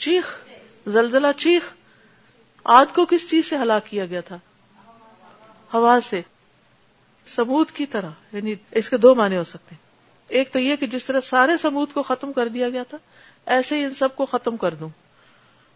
چیخ، 0.00 0.38
زلزلہ 0.87 1.26
چیخ۔ 1.37 1.75
آد 2.64 2.87
کو 2.95 3.07
کس 3.07 3.30
چیز 3.30 3.49
سے 3.49 3.57
ہلاک 3.57 3.87
کیا 3.87 4.07
گیا 4.07 4.21
تھا؟ 4.21 4.38
ہوا 5.75 5.99
سے۔ 6.09 6.23
سمود 7.26 7.71
کی 7.71 7.87
طرح 7.87 8.11
یعنی 8.33 8.54
اس 8.71 8.90
کے 8.90 8.97
دو 8.97 9.14
معنی 9.14 9.37
ہو 9.37 9.45
سکتے 9.45 9.75
ہیں۔ 9.75 9.90
ایک 10.28 10.52
تو 10.52 10.59
یہ 10.59 10.76
کہ 10.76 10.87
جس 10.87 11.04
طرح 11.04 11.21
سارے 11.21 11.52
سمود 11.62 11.92
کو 11.92 12.02
ختم 12.02 12.33
کر 12.33 12.49
دیا 12.49 12.69
گیا 12.69 12.83
تھا، 12.83 12.99
ایسے 13.47 13.76
ہی 13.76 13.85
ان 13.85 13.95
سب 13.95 14.16
کو 14.16 14.26
ختم 14.26 14.57
کر 14.57 14.75
دوں۔ 14.75 14.88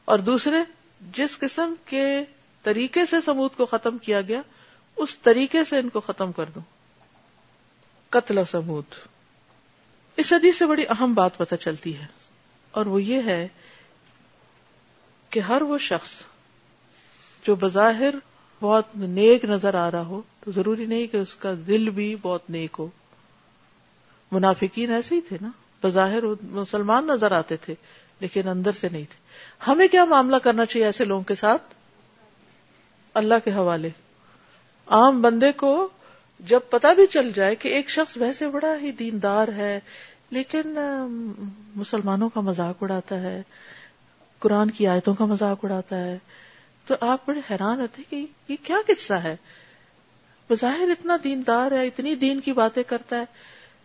اور 0.05 0.19
دوسرے، 0.19 0.57
جس 1.01 1.39
قسم 1.39 1.75
کے 1.87 2.25
طریقے 2.63 3.07
سے 3.07 3.17
سمود 3.25 3.51
کو 3.57 3.67
ختم 3.67 3.99
کیا 3.99 4.21
گیا، 4.21 4.41
اس 4.97 5.19
طریقے 5.19 5.65
سے 5.65 5.79
ان 5.79 5.89
کو 5.89 6.01
ختم 6.01 6.33
کر 6.33 6.45
دوں۔ 6.45 6.63
قتل 8.09 8.45
سمود۔ 8.45 8.85
اس 10.17 10.33
حدیث 10.33 10.59
سے 10.59 10.67
بڑی 10.67 10.85
اہم 10.89 11.15
بات 11.15 11.39
پتہ 11.39 11.55
چلتی 11.55 11.99
ہے۔ 11.99 12.07
اور 12.71 12.87
وہ 12.87 13.03
یہ 13.03 13.23
ہے 13.27 13.49
کہ 15.35 15.41
ہر 15.41 15.63
وہ 15.63 15.79
شخص 15.79 16.11
جو 17.47 17.55
بظاہر 17.55 18.15
بہت 18.61 18.85
نیک 18.97 19.45
نظر 19.45 19.75
آ 19.75 19.91
رہا 19.91 20.01
ہو، 20.01 20.23
تو 20.41 20.51
ضروری 20.53 20.87
نہیں 20.87 21.07
کہ 21.07 21.17
اس 21.17 21.35
کا 21.35 21.53
دل 21.67 21.91
بھی 21.91 22.17
بہت 22.23 22.51
نیک 22.51 22.77
ہو۔ 22.79 22.87
منافقین 24.33 24.91
ایسے 24.91 25.15
ہی 25.15 25.21
تھے 25.21 25.37
نا، 25.41 25.51
بظاہر 25.83 26.25
مسلمان 26.43 27.07
نظر 27.07 27.33
آتے 27.33 27.57
تھے، 27.57 27.75
لیکن 28.21 28.49
اندر 28.49 28.73
سے 28.73 28.89
نہیں 28.93 29.05
تھے۔ 29.05 29.17
ہمیں 29.67 29.89
کیا 29.89 30.05
معاملہ 30.05 30.37
کرنا 30.37 30.67
چاہیے 30.67 30.87
ایسے 30.87 31.05
لوگوں 31.05 31.23
کے 31.23 31.35
ساتھ؟ 31.35 31.63
اللہ 33.15 33.35
کے 33.45 33.53
حوالے۔ 33.53 33.91
عام 34.87 35.23
بندے 35.23 35.53
کو 35.53 35.89
جب 36.41 36.61
پتا 36.71 36.93
بھی 36.93 37.07
چل 37.07 37.33
جائے 37.33 37.55
کہ 37.55 37.69
ایک 37.69 37.91
شخص 37.91 38.17
ویسے 38.17 38.49
بڑا 38.49 38.77
ہی 38.81 38.93
دیندار 38.93 39.49
ہے، 39.49 39.81
لیکن 40.31 40.79
مسلمانوں 41.77 42.29
کا 42.29 42.41
مذاق 42.41 42.83
اڑاتا 42.83 43.21
ہے 43.21 43.43
قرآن 44.45 44.71
کی 44.71 44.87
آیتوں 44.87 45.15
کا 45.15 45.25
مذاق 45.25 45.65
اڑاتا 45.65 45.97
ہے۔ 45.97 46.19
تو 46.87 46.95
آپ 47.01 47.29
بڑے 47.29 47.41
حیران 47.51 47.81
ہوتے 47.81 48.03
کہ 48.11 48.27
یہ 48.49 48.57
کیا 48.63 48.77
قصہ 48.87 49.13
ہے۔ 49.13 49.37
بظاہر 50.51 50.89
اتنا 50.89 51.17
دیندار 51.25 51.71
ہے، 51.71 51.87
اتنی 51.87 52.15
دین 52.15 52.41
کی 52.41 52.53
باتیں 52.53 52.83
کرتا 52.83 53.19
ہے، 53.19 53.25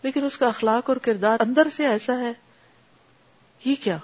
لیکن 0.04 0.26
اس 0.26 0.38
کا 0.38 0.48
اخلاق 0.48 0.90
اور 0.90 0.98
کردار 0.98 1.40
اندر 1.40 1.68
سے 1.76 1.88
ایسا 1.88 2.20
ہے۔ 2.20 2.34
یہ 3.66 3.76
کیا؟ 3.84 3.98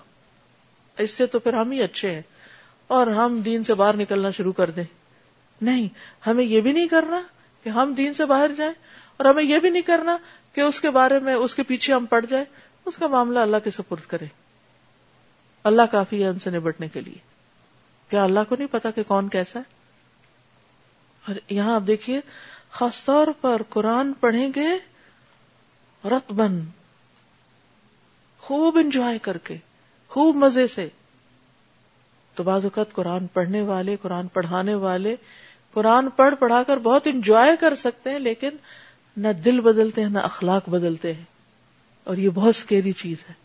اس 0.98 1.12
سے 1.12 1.26
تو 1.26 1.40
پھر 1.40 1.54
ہم 1.54 1.72
ہی 1.72 1.84
اچھے 1.84 2.12
ہیں 2.12 2.22
اور 2.88 3.08
ہم 3.08 3.42
دین 3.42 3.64
سے 3.64 3.74
باہر 3.74 3.96
نکلنا 3.96 4.30
شروع 4.30 4.54
کر 4.54 4.72
دیں۔ 4.72 4.84
نہیں، 5.62 5.88
ہمیں 6.28 6.46
یہ 6.46 6.62
بھی 6.62 6.72
نہیں 6.72 6.88
کرنا 6.88 7.22
کہ 7.64 7.70
ہم 7.70 7.94
دین 7.94 8.14
سے 8.14 8.26
باہر 8.26 8.52
جائیں 8.58 8.74
اور 9.18 9.26
ہمیں 9.26 9.44
یہ 9.44 9.60
بھی 9.60 9.70
نہیں 9.70 9.82
کرنا 9.82 10.18
کہ 10.54 10.62
اس 10.62 10.82
کے 10.82 10.90
بارے 10.90 11.20
میں، 11.20 11.34
اس 11.34 11.56
کے 11.56 11.64
پیچھے 11.64 11.94
ہم 11.94 12.06
پڑ 12.06 12.26
جائیں۔ 12.26 12.46
اس 12.86 12.96
کا 12.98 13.08
معاملہ 13.08 13.40
اللہ 13.40 13.58
کے 13.64 13.72
سپرد 13.72 14.06
کرے۔ 14.08 14.45
اللہ 15.66 15.82
کافی 15.92 16.24
ہے 16.24 16.30
ان 16.30 16.40
سے 16.40 16.50
نبٹنے 16.50 16.88
کے 16.88 17.02
لیے۔ 17.02 17.18
کیا 18.10 18.24
اللہ 18.24 18.40
کو 18.50 18.56
نہیں 18.56 18.68
پتا 18.72 18.92
کہ 18.92 19.04
کون 19.04 19.30
کیسا 19.30 19.60
ہے؟ 19.60 19.64
اور 21.28 21.36
یہاں 21.50 21.76
آپ 21.76 21.82
دیکھیے، 21.88 22.22
خاص 22.72 23.04
طور 23.04 23.28
پر 23.42 23.62
قرآن 23.70 24.14
پڑھیں 24.14 24.50
گے 24.56 24.70
رت 26.08 26.32
بن 26.32 26.60
خوب 28.40 28.78
انجوائے 28.78 29.20
کر 29.20 29.38
کے، 29.38 29.58
خوب 30.08 30.36
مزے 30.36 30.68
سے۔ 30.68 30.90
تو 32.36 32.44
بعض 32.44 32.64
اوقات 32.64 32.94
قرآن 32.94 33.28
پڑھنے 33.28 33.62
والے، 33.62 33.98
قرآن 34.02 34.28
پڑھانے 34.28 34.74
والے، 34.74 35.16
قرآن 35.72 36.10
پڑھ 36.10 36.36
پڑھا 36.36 36.64
کر 36.64 36.78
بہت 36.78 37.08
انجوائے 37.08 37.52
کر 37.60 37.76
سکتے 37.76 38.10
ہیں، 38.10 38.20
لیکن 38.20 38.50
نہ 39.18 39.28
دل 39.28 39.62
بدلتے 39.62 40.02
ہیں، 40.02 40.10
نہ 40.10 40.20
اخلاق 40.20 40.70
بدلتے 40.70 41.14
ہیں۔ 41.14 41.24
اور 42.04 42.18
یہ 42.18 42.30
بہت 42.30 42.56
سکیری 42.56 42.92
چیز 42.92 43.18
ہے۔ 43.30 43.45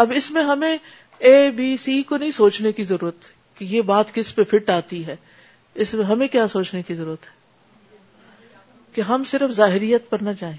اب 0.00 0.12
اس 0.16 0.30
میں 0.30 0.42
ہمیں 0.42 0.78
اے 1.18 1.50
بی 1.50 1.76
سی 1.76 2.02
کو 2.02 2.16
نہیں 2.16 2.30
سوچنے 2.30 2.72
کی 2.72 2.84
ضرورت 2.84 3.14
کہ 3.54 3.64
یہ 3.64 3.82
بات 3.82 4.14
کس 4.14 4.34
پہ 4.34 4.44
فٹ 4.44 4.70
آتی 4.70 5.06
ہے۔ 5.06 5.16
اس 5.74 5.94
میں 5.94 6.04
ہمیں 6.04 6.28
کیا 6.28 6.48
سوچنے 6.48 6.82
کی 6.82 6.94
ضرورت 6.94 7.26
ہے؟ 7.26 7.32
کہ 8.92 9.00
ہم 9.00 9.24
صرف 9.24 9.50
ظاہریت 9.50 10.10
پر 10.10 10.18
نہ 10.20 10.30
جائیں۔ 10.40 10.56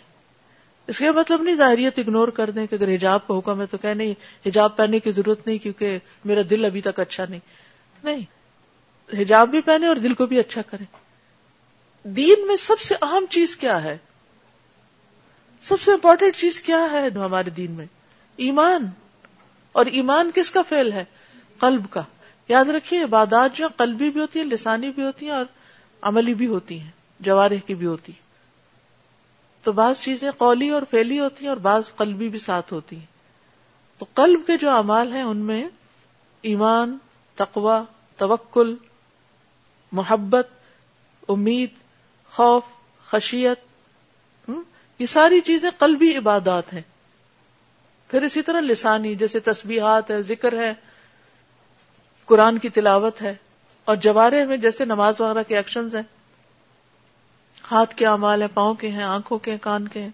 اس 0.88 1.00
کا 1.00 1.12
مطلب 1.12 1.41
نہیں 1.41 1.55
ظاہریت 1.55 2.00
اگنور 2.00 2.27
کر 2.27 2.50
دیں 2.50 2.67
کہ 2.67 2.75
اگر 2.75 2.95
حجاب 2.95 3.27
کا 3.27 3.38
حکم 3.38 3.62
ہے 3.62 3.65
تو 3.65 3.77
کہ 3.77 3.93
نہیں، 3.93 4.13
حجاب 4.45 4.77
پہننے 4.77 5.00
کی 5.00 5.12
ضرورت 5.12 5.48
نہیں 5.48 5.57
کیونکہ 5.57 6.00
میرا 6.25 6.41
دل 6.50 6.65
ابھی 6.65 6.81
تک 6.81 7.00
اچھا 7.00 7.25
نہیں۔ 7.29 7.39
نہیں، 8.03 8.19
حجاب 9.21 9.50
بھی 9.50 9.62
پہنے 9.62 9.88
اور 9.88 9.95
دل 9.95 10.13
کو 10.13 10.25
بھی 10.25 10.39
اچھا 10.39 10.62
کریں 10.62 10.86
دین 12.07 12.48
میں 12.48 12.55
سب 12.55 12.79
سے 12.79 12.95
اہم 13.01 13.25
چیز 13.29 13.55
کیا 13.55 13.83
ہے؟ 13.83 13.98
سب 15.62 15.81
سے 15.81 15.91
امپورٹینٹ 15.91 16.36
چیز 16.36 16.62
کیا 16.62 16.88
ہے 16.91 17.07
ہمارے 17.07 17.50
دین 17.50 17.71
میں؟ 17.71 17.86
ایمان۔ 18.36 18.89
اور 19.72 19.86
ایمان 19.86 20.32
کس 20.36 20.51
کا 20.51 20.62
فیل 20.62 20.92
ہے؟ 20.92 21.06
قلب 21.60 21.86
کا۔ 21.90 22.01
یاد 22.48 22.66
رکھیے، 22.66 23.04
عبادات 23.04 23.56
جو 23.56 23.68
قلبی 23.78 24.10
بھی 24.10 24.22
ہوتی 24.22 24.40
ہیں، 24.40 24.46
لسانی 24.46 24.92
بھی 24.92 25.04
ہوتی 25.04 25.25
ہیں 25.25 25.34
اور 25.34 25.46
عملی 26.01 26.34
بھی 26.34 26.48
ہوتی 26.48 26.80
ہیں، 26.80 26.92
جوارح 27.20 27.60
کی 27.66 27.75
بھی 27.75 27.86
ہوتی 27.86 28.12
تو 29.63 29.72
بعض 29.72 30.00
چیزیں 30.00 30.32
قولی 30.32 30.70
اور 30.70 30.82
فیلی 30.90 31.20
ہوتی 31.20 31.42
ہیں 31.42 31.50
اور 31.50 31.58
بعض 31.58 31.96
قلبی 31.96 32.30
بھی 32.30 32.40
ساتھ 32.40 32.74
ہوتی 32.74 32.96
ہیں۔ 32.96 33.06
تو 33.98 34.06
قلب 34.13 34.40
کے 34.48 34.58
جو 34.58 34.70
اعمال 34.70 35.13
ہیں، 35.13 35.22
ان 35.22 35.38
میں 35.38 35.68
ایمان 36.42 36.98
تقوا 37.36 37.84
توکل، 38.18 38.75
محبت، 39.92 40.48
امید، 41.30 41.70
خوف، 42.32 42.63
خشیت 43.06 43.60
یہ 45.00 45.06
ساری 45.06 45.42
چیزیں 45.42 45.70
قلبی 45.78 46.18
عبادات 46.18 46.74
ہیں۔ 46.74 46.82
پھر 48.12 48.22
اسی 48.22 48.41
طرح 48.41 48.60
لسانی، 48.60 49.15
جیسے 49.15 49.39
تسبیحات 49.39 50.12
ہے 50.12 50.22
ذکر 50.22 50.60
ہے 50.60 50.74
قرآن 52.25 52.58
کی 52.58 52.70
تلاوت 52.70 53.22
ہے، 53.22 53.34
اور 53.86 53.96
جوارے 53.96 54.46
میں 54.46 54.58
جیسے 54.58 54.86
نماز 54.86 55.22
وغیرہ 55.22 55.44
کے 55.44 55.58
ایکشن 55.58 55.88
ہیں۔ 55.96 56.01
ہاتھ 57.72 57.96
کے 57.96 58.08
امال 58.08 58.41
ہیں، 58.41 58.50
پاؤں 58.53 58.74
کے 58.74 58.88
ہیں، 58.88 59.03
آنکھوں 59.03 59.39
کے 59.39 59.51
ہیں، 59.51 59.58
کان 59.62 59.88
کے 59.88 60.01
ہیں۔ 60.01 60.10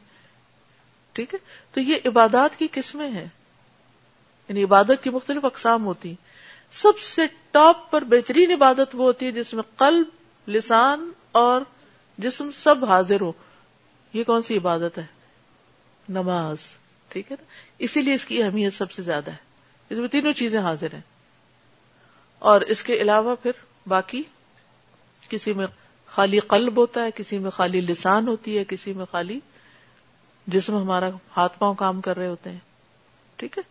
ٹھیک 1.14 1.34
ہے؟ 1.34 1.40
تو 1.72 1.80
یہ 1.80 1.96
عبادات 2.06 2.60
کی 2.60 2.68
قسمیں 2.72 3.10
ہیں۔ 3.10 3.26
یعنی 4.48 4.64
عبادت 4.64 5.04
کی 5.04 5.10
مختلف 5.10 5.46
اقسام 5.46 5.86
ہوتی 5.86 6.10
ہیں۔ 6.10 6.26
سب 6.72 7.00
سے 7.00 7.22
ٹاپ 7.52 7.92
پر 7.92 8.04
بہترین 8.04 8.52
عبادت 8.52 8.96
وہ 8.96 9.04
ہوتی 9.04 9.26
ہے 9.26 9.32
جس 9.32 9.54
میں 9.54 9.64
قلب، 9.78 10.08
لسان 10.50 11.12
اور 11.32 11.62
جسم 12.18 12.52
سب 12.52 12.86
حاضر 12.86 13.22
ہو۔ 13.22 13.32
یہ 14.14 14.24
کون 14.24 14.42
سی 14.42 14.58
عبادت 14.58 14.98
ہے؟ 14.98 15.06
نماز۔ 16.10 16.58
ٹھیک 17.10 17.32
ہے 17.32 17.38
نا؟ 17.40 17.46
اسی 17.80 18.02
لیے 18.02 18.14
اس 18.14 18.26
کی 18.26 18.44
اہمیت 18.44 18.74
سب 18.74 18.92
سے 18.92 19.02
زیادہ 19.02 19.32
ہے۔ 19.32 19.36
اس 19.90 19.98
میں 19.98 20.08
تینوں 20.08 20.34
چیزیں 20.34 20.60
حاضر 20.60 20.94
ہیں۔ 20.94 21.02
اور 22.40 22.62
اس 22.62 22.84
کے 22.84 22.94
علاوہ 22.94 23.36
پھر 23.44 23.52
باقی 23.88 24.24
کسی 25.30 25.54
میں 25.54 25.68
خالی 26.08 26.40
قلب 26.40 26.78
ہوتا 26.78 27.04
ہے، 27.04 27.12
کسی 27.16 27.38
میں 27.38 27.52
خالی 27.52 27.82
لسان 27.82 28.28
ہوتی 28.28 28.58
ہے، 28.58 28.64
کسی 28.66 28.94
میں 28.94 29.06
خالی 29.12 29.40
جسم 30.48 30.78
ہمارا 30.78 31.10
ہاتھ 31.38 31.60
پاؤں 31.60 31.76
کام 31.76 32.02
کر 32.02 32.18
رہے 32.18 32.28
ہوتے 32.28 32.52
ہیں۔ 32.52 32.60
ٹھیک 33.36 33.58
ہے؟ 33.58 33.64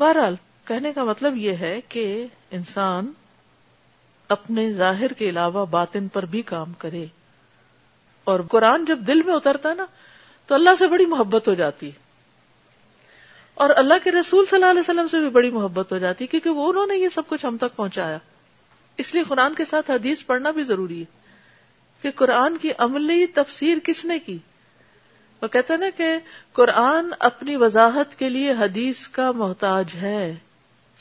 بہرحال 0.00 0.36
کہنے 0.64 0.92
کا 0.92 1.04
مطلب 1.04 1.36
یہ 1.36 1.52
ہے 1.52 1.80
کہ 1.88 2.26
انسان 2.50 3.12
اپنے 4.28 4.72
ظاہر 4.72 5.12
کے 5.12 5.28
علاوہ 5.28 5.66
باطن 5.66 6.08
پر 6.08 6.24
بھی 6.26 6.42
کام 6.42 6.72
کرے۔ 6.72 7.06
اور 8.24 8.40
قرآن 8.40 8.84
جب 8.84 8.98
دل 9.06 9.22
میں 9.22 9.34
اترتا 9.34 9.68
ہے 9.68 9.74
نا، 9.74 9.86
تو 10.46 10.54
اللہ 10.54 10.70
سے 10.78 10.86
بڑی 10.86 11.06
محبت 11.06 11.48
ہو 11.48 11.54
جاتی 11.54 11.90
اور 13.58 13.70
اللہ 13.76 13.94
کے 14.04 14.10
رسول 14.10 14.46
صلی 14.46 14.56
اللہ 14.56 14.70
علیہ 14.70 14.80
وسلم 14.80 15.08
سے 15.08 15.18
بھی 15.18 15.28
بڑی 15.28 15.50
محبت 15.50 15.92
ہو 15.92 15.98
جاتی 15.98 16.26
کیونکہ 16.26 16.50
وہ 16.50 16.68
انہوں 16.68 16.86
نے 16.86 16.96
یہ 16.96 17.08
سب 17.08 17.22
کچھ 17.28 17.46
ہم 17.46 17.56
تک 17.56 17.76
پہنچایا۔ 17.76 18.18
اس 18.96 19.14
لیے 19.14 19.22
قرآن 19.22 19.54
کے 19.54 19.64
ساتھ 19.64 19.90
حدیث 19.90 20.26
پڑھنا 20.26 20.50
بھی 20.50 20.62
ضروری 20.62 21.00
ہے 21.00 21.04
کہ 22.02 22.10
قرآن 22.10 22.56
کی 22.56 22.70
عملی 22.78 23.26
تفسیر 23.26 23.78
کس 23.84 24.04
نے 24.04 24.18
کی؟ 24.18 24.38
وہ 25.42 25.48
کہتے 25.48 25.76
نا 25.76 25.86
کہ 25.96 26.18
قرآن 26.52 27.10
اپنی 27.18 27.56
وضاحت 27.56 28.18
کے 28.18 28.28
لیے 28.28 28.52
حدیث 28.52 29.08
کا 29.08 29.32
محتاج 29.32 29.86
ہے، 29.94 30.34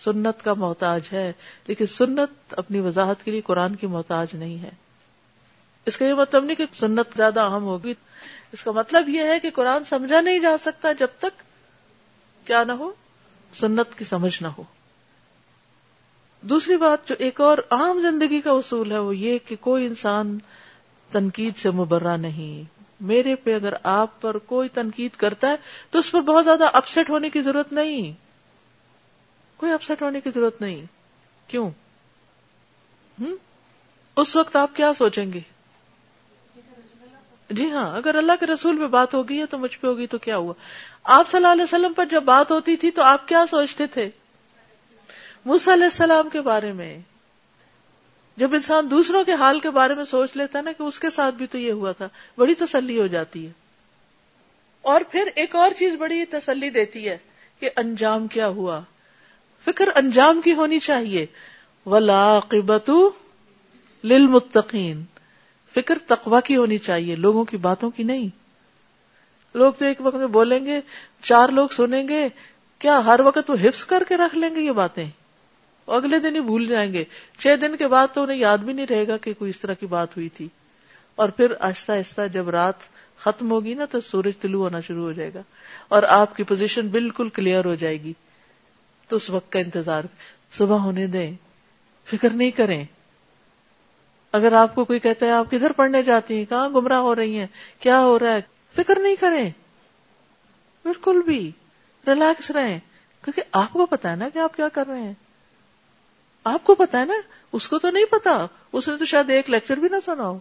سنت 0.03 0.43
کا 0.43 0.53
محتاج 0.53 1.01
ہے، 1.11 1.33
لیکن 1.67 1.85
سنت 1.85 2.29
اپنی 2.51 2.79
وضاحت 2.79 3.25
کے 3.25 3.31
لیے 3.31 3.41
قرآن 3.41 3.75
کی 3.75 3.87
محتاج 3.87 4.27
نہیں 4.33 4.57
ہے۔ 4.57 4.71
اس 5.85 5.97
کا 5.97 6.05
یہ 6.05 6.13
مطلب 6.13 6.43
نہیں 6.43 6.55
کہ 6.55 6.65
سنت 6.73 7.17
زیادہ 7.17 7.39
اہم 7.39 7.63
ہوگی۔ 7.63 7.93
اس 8.51 8.63
کا 8.63 8.71
مطلب 8.71 9.09
یہ 9.09 9.23
ہے 9.23 9.39
کہ 9.39 9.49
قرآن 9.49 9.83
سمجھا 9.83 10.21
نہیں 10.21 10.39
جا 10.39 10.57
سکتا 10.59 10.91
جب 10.91 11.07
تک 11.17 11.46
کیا 12.47 12.63
نہ 12.63 12.71
ہو، 12.71 12.91
سنت 13.53 13.97
کی 13.97 14.05
سمجھ 14.05 14.43
نہ 14.43 14.47
ہو۔ 14.47 14.63
دوسری 16.41 16.77
بات 16.77 17.09
جو 17.09 17.15
ایک 17.19 17.41
اور 17.41 17.57
عام 17.57 18.01
زندگی 18.01 18.41
کا 18.41 18.51
اصول 18.51 18.91
ہے، 18.91 18.97
وہ 18.97 19.15
یہ 19.15 19.39
کہ 19.45 19.55
کوئی 19.55 19.85
انسان 19.85 20.37
تنقید 21.11 21.57
سے 21.57 21.71
مبرہ 21.71 22.17
نہیں۔ 22.17 22.81
میرے 23.01 23.35
پہ 23.35 23.55
اگر 23.55 23.73
آپ 23.83 24.21
پر 24.21 24.37
کوئی 24.37 24.69
تنقید 24.69 25.11
کرتا 25.11 25.49
ہے، 25.49 25.55
تو 25.91 25.99
اس 25.99 26.11
پر 26.11 26.21
بہت 26.21 26.45
زیادہ 26.45 26.63
اپسٹ 26.73 27.09
ہونے 27.09 27.29
کی 27.29 27.41
ضرورت 27.41 27.73
نہیں۔ 27.73 28.11
کوئی 29.57 29.71
اپسٹ 29.71 30.01
ہونے 30.01 30.21
کی 30.21 30.29
ضرورت 30.35 30.61
نہیں۔ 30.61 30.85
کیوں؟ 31.47 31.71
اس 34.15 34.35
وقت 34.35 34.55
آپ 34.55 34.75
کیا 34.75 34.93
سوچیں 34.93 35.33
گے؟ 35.33 35.39
جی 37.49 37.71
ہاں 37.71 37.97
اگر 37.97 38.15
اللہ 38.15 38.31
کے 38.39 38.45
رسول 38.45 38.79
پہ 38.79 38.87
بات 38.87 39.13
ہوگی 39.13 39.39
ہے 39.39 39.45
تو 39.45 39.57
مجھ 39.57 39.77
پہ 39.79 39.87
ہوگی 39.87 40.07
تو 40.07 40.17
کیا 40.17 40.37
ہوا؟ 40.37 40.53
آپ 41.03 41.31
صلی 41.31 41.37
اللہ 41.37 41.47
علیہ 41.47 41.63
وسلم 41.63 41.93
پر 41.93 42.05
جب 42.05 42.23
بات 42.23 42.51
ہوتی 42.51 42.77
تھی 42.77 42.91
تو 42.91 43.01
آپ 43.03 43.27
کیا 43.27 43.45
سوچتے 43.49 43.87
تھے؟ 43.87 44.09
علیہ 45.45 45.83
السلام 45.83 46.29
کے 46.29 46.41
بارے 46.41 46.73
میں۔ 46.73 46.99
جب 48.37 48.53
انسان 48.53 48.91
دوسروں 48.91 49.23
کے 49.23 49.33
حال 49.33 49.59
کے 49.59 49.69
بارے 49.69 49.93
میں 49.93 50.05
سوچ 50.05 50.29
لیتا 50.33 50.59
ہے 50.59 50.63
نا 50.63 50.71
کہ 50.71 50.83
اس 50.83 50.99
کے 50.99 51.09
ساتھ 51.09 51.35
بھی 51.35 51.47
تو 51.47 51.57
یہ 51.57 51.71
ہوا 51.71 51.91
تھا، 51.91 52.07
بڑی 52.37 52.53
تسلی 52.53 52.99
ہو 52.99 53.07
جاتی 53.07 53.45
ہے۔ 53.45 53.51
اور 54.81 55.01
پھر 55.11 55.29
ایک 55.35 55.55
اور 55.55 55.71
چیز 55.71 55.93
بڑی 55.93 56.25
تسلی 56.25 56.69
دیتی 56.69 57.09
ہے 57.09 57.17
کہ 57.59 57.69
انجام 57.75 58.27
کیا 58.27 58.47
ہوا؟ 58.47 58.81
فکر 59.65 59.89
انجام 59.95 60.41
کی 60.41 60.53
ہونی 60.53 60.79
چاہیے۔ 60.79 61.25
ولاقبت 61.85 62.89
للمتقین 64.03 65.03
فکر 65.77 65.97
تقوا 66.07 66.39
کی 66.39 66.57
ہونی 66.57 66.77
چاہیے، 66.77 67.15
لوگوں 67.15 67.45
کی 67.45 67.57
باتوں 67.57 67.91
کی 67.91 68.03
نہیں۔ 68.03 68.27
لوگ 69.53 69.73
تو 69.73 69.85
ایک 69.85 69.97
وقت 69.99 70.15
میں 70.15 70.27
بولیں 70.27 70.65
گے، 70.65 70.81
چار 71.23 71.49
لوگ 71.49 71.67
سنیں 71.67 72.07
گے، 72.07 72.29
کیا 72.79 73.05
ہر 73.05 73.19
وقت 73.19 73.49
وہ 73.49 73.55
حفظ 73.61 73.85
کر 73.85 74.03
کے 74.07 74.17
رکھ 74.17 74.37
لیں 74.37 74.55
گے 74.55 74.61
یہ 74.61 74.71
باتیں؟ 74.71 75.05
اگلے 75.87 76.19
دن 76.19 76.35
ہی 76.35 76.41
بھول 76.41 76.65
جائیں 76.65 76.93
گے۔ 76.93 77.03
چھ 77.39 77.47
دن 77.61 77.75
کے 77.75 77.87
بعد 77.87 78.07
تو 78.13 78.23
انہیں 78.23 78.37
یاد 78.37 78.57
بھی 78.57 78.73
نہیں 78.73 78.85
رہے 78.89 79.07
گا 79.07 79.17
کہ 79.17 79.33
کوئی 79.33 79.49
اس 79.49 79.59
طرح 79.59 79.73
کی 79.73 79.85
بات 79.85 80.17
ہوئی 80.17 80.29
تھی۔ 80.29 80.47
اور 81.15 81.29
پھر 81.29 81.53
آہستہ 81.59 81.91
آہستہ 81.91 82.21
جب 82.33 82.49
رات 82.49 82.75
ختم 83.17 83.51
ہوگی 83.51 83.73
نا، 83.73 83.85
تو 83.85 83.99
سورج 83.99 84.33
طلوع 84.41 84.63
ہونا 84.63 84.79
شروع 84.79 85.03
ہو 85.03 85.11
جائے 85.11 85.31
گا۔ 85.33 85.41
اور 85.87 86.03
آپ 86.03 86.35
کی 86.35 86.43
پوزیشن 86.43 86.87
بالکل 86.87 87.29
کلیئر 87.29 87.65
ہو 87.65 87.75
جائے 87.75 88.01
گی۔ 88.01 88.13
تو 89.07 89.15
اس 89.15 89.29
وقت 89.29 89.51
کا 89.51 89.59
انتظار، 89.59 90.03
صبح 90.51 90.77
ہونے 90.77 91.07
دیں، 91.07 91.31
فکر 92.05 92.29
نہیں 92.29 92.51
کریں۔ 92.51 92.85
اگر 94.31 94.53
آپ 94.53 94.75
کو 94.75 94.85
کوئی 94.85 94.99
کہتا 94.99 95.25
ہے 95.25 95.31
آپ 95.31 95.51
کدھر 95.51 95.71
پڑھنے 95.71 96.03
جاتی 96.03 96.37
ہیں؟ 96.37 96.45
کہاں 96.45 96.69
گمراہ 96.69 96.97
ہو 96.97 97.15
رہی 97.15 97.39
ہیں؟ 97.39 97.47
کیا 97.79 97.99
ہو 97.99 98.19
رہا 98.19 98.33
ہے؟ 98.33 98.41
فکر 98.75 98.99
نہیں 98.99 99.15
کریں۔ 99.15 99.49
بالکل 100.83 101.21
بھی۔ 101.25 101.51
ریلیکس 102.07 102.51
رہیں۔ 102.51 102.79
کیونکہ 103.23 103.41
آپ 103.51 103.73
کو 103.73 103.85
پتا 103.85 104.11
ہے 104.11 104.15
نا 104.15 104.29
کہ 104.29 104.39
آپ 104.39 104.55
کیا 104.55 104.67
کر 104.67 104.87
رہے 104.87 105.01
ہیں۔ 105.01 105.13
آپ 106.43 106.63
کو 106.63 106.75
پتا 106.75 106.99
ہے 106.99 107.05
نا؟ 107.05 107.13
اس 107.51 107.67
کو 107.67 107.79
تو 107.79 107.89
نہیں 107.89 108.05
پتا۔ 108.05 108.45
اس 108.73 108.89
نے 108.89 108.97
تو 108.97 109.05
شاید 109.05 109.29
ایک 109.29 109.49
لیکچر 109.49 109.77
بھی 109.77 109.89
نہ 109.91 109.95
سنا 110.05 110.27
ہو۔ 110.27 110.39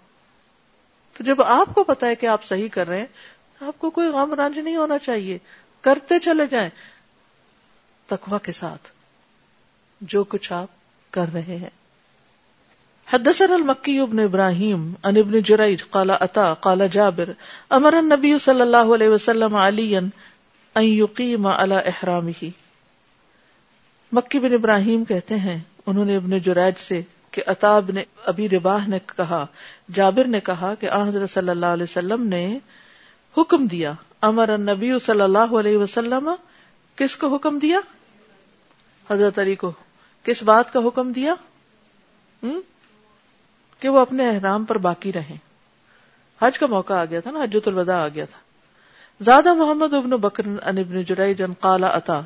تو 1.12 1.24
جب 1.24 1.42
آپ 1.42 1.74
کو 1.74 1.84
پتا 1.84 2.06
ہے 2.06 2.14
کہ 2.14 2.26
آپ 2.26 2.44
صحیح 2.44 2.68
کر 2.68 2.86
رہے 2.86 2.98
ہیں، 2.98 3.06
آپ 3.60 3.78
کو 3.78 3.90
کوئی 3.90 4.08
غم 4.08 4.34
رنج 4.34 4.58
نہیں 4.58 4.76
ہونا 4.76 4.98
چاہیے۔ 4.98 5.38
کرتے 5.80 6.18
چلے 6.18 6.46
جائیں۔ 6.46 6.70
تقوا 8.06 8.38
کے 8.38 8.52
ساتھ 8.52 8.88
جو 10.00 10.24
کچھ 10.24 10.52
آپ 10.52 10.68
کر 11.10 11.24
رہے 11.34 11.56
ہیں۔ 11.56 11.85
حدثنا 13.12 13.54
المکی 13.54 13.98
ابن 13.98 14.18
ابراہیم 14.18 14.92
ان 15.02 15.16
ابن 15.16 15.40
جریج 15.40 15.78
قال 15.90 16.10
اتا 16.10 16.54
قال 16.54 16.82
جابر 16.92 17.30
امر 17.70 17.92
النبی 17.92 18.38
صلی 18.38 18.60
اللہ 18.60 18.94
علیہ 18.94 19.08
وسلم 19.08 19.54
علی 19.54 19.96
ان 19.96 20.08
یقیم 20.76 21.46
علی 21.46 21.74
احرامه 21.74 22.48
مکی 24.12 24.38
بن 24.38 24.52
ابراہیم 24.52 25.04
کہتے 25.04 25.36
ہیں، 25.36 25.58
انہوں 25.86 26.04
نے 26.04 26.16
ابن 26.16 26.38
جریج 26.38 26.74
سے 26.78 27.02
کہ 27.30 27.42
اتاب 27.46 27.90
نے 27.90 28.04
ابھی 28.24 28.48
رباح 28.48 28.86
نے 28.86 28.98
کہا، 29.16 29.46
جابر 29.94 30.24
نے 30.24 30.40
کہا 30.40 30.74
کہ 30.74 30.90
آن 30.90 31.08
حضرت 31.08 31.30
صلی 31.30 31.48
اللہ 31.48 31.66
علیہ 31.66 31.82
وسلم 31.82 32.26
نے 32.26 32.58
حکم 33.38 33.66
دیا۔ 33.66 33.92
امر 34.20 34.48
النبی 34.48 34.98
صلی 34.98 35.20
اللہ 35.20 35.38
علیہ 35.38 35.76
وسلم، 35.76 36.30
کس 36.96 37.16
کو 37.16 37.34
حکم 37.34 37.58
دیا؟ 37.58 37.80
حضرت 39.10 39.38
علی 39.38 39.54
کو۔ 39.54 39.72
کس 40.22 40.42
بات 40.42 40.72
کا 40.72 40.80
حکم 40.80 41.12
دیا؟ 41.12 41.34
ہم؟ 42.42 42.60
کہ 43.86 43.90
وہ 43.90 43.98
اپنے 43.98 44.28
احرام 44.28 44.64
پر 44.64 44.78
باقی 44.78 45.12
رہیں۔ 45.12 45.36
حج 46.42 46.58
کا 46.58 46.66
موقع 46.66 46.92
آ 46.92 47.04
گیا 47.04 47.20
تھا 47.20 47.30
نا 47.30 47.42
حجت 47.42 47.68
الوداع 47.68 48.04
آ 48.04 48.08
گیا 48.08 48.24
تھا۔ 48.24 48.38
زیادہ 49.24 49.54
محمد 49.54 49.94
ابن 49.94 50.10
بکر 50.10 50.46
ان 50.46 50.78
ابن 50.78 51.02
جن 51.32 51.52
قالا 51.60 51.86
اتا، 51.86 52.20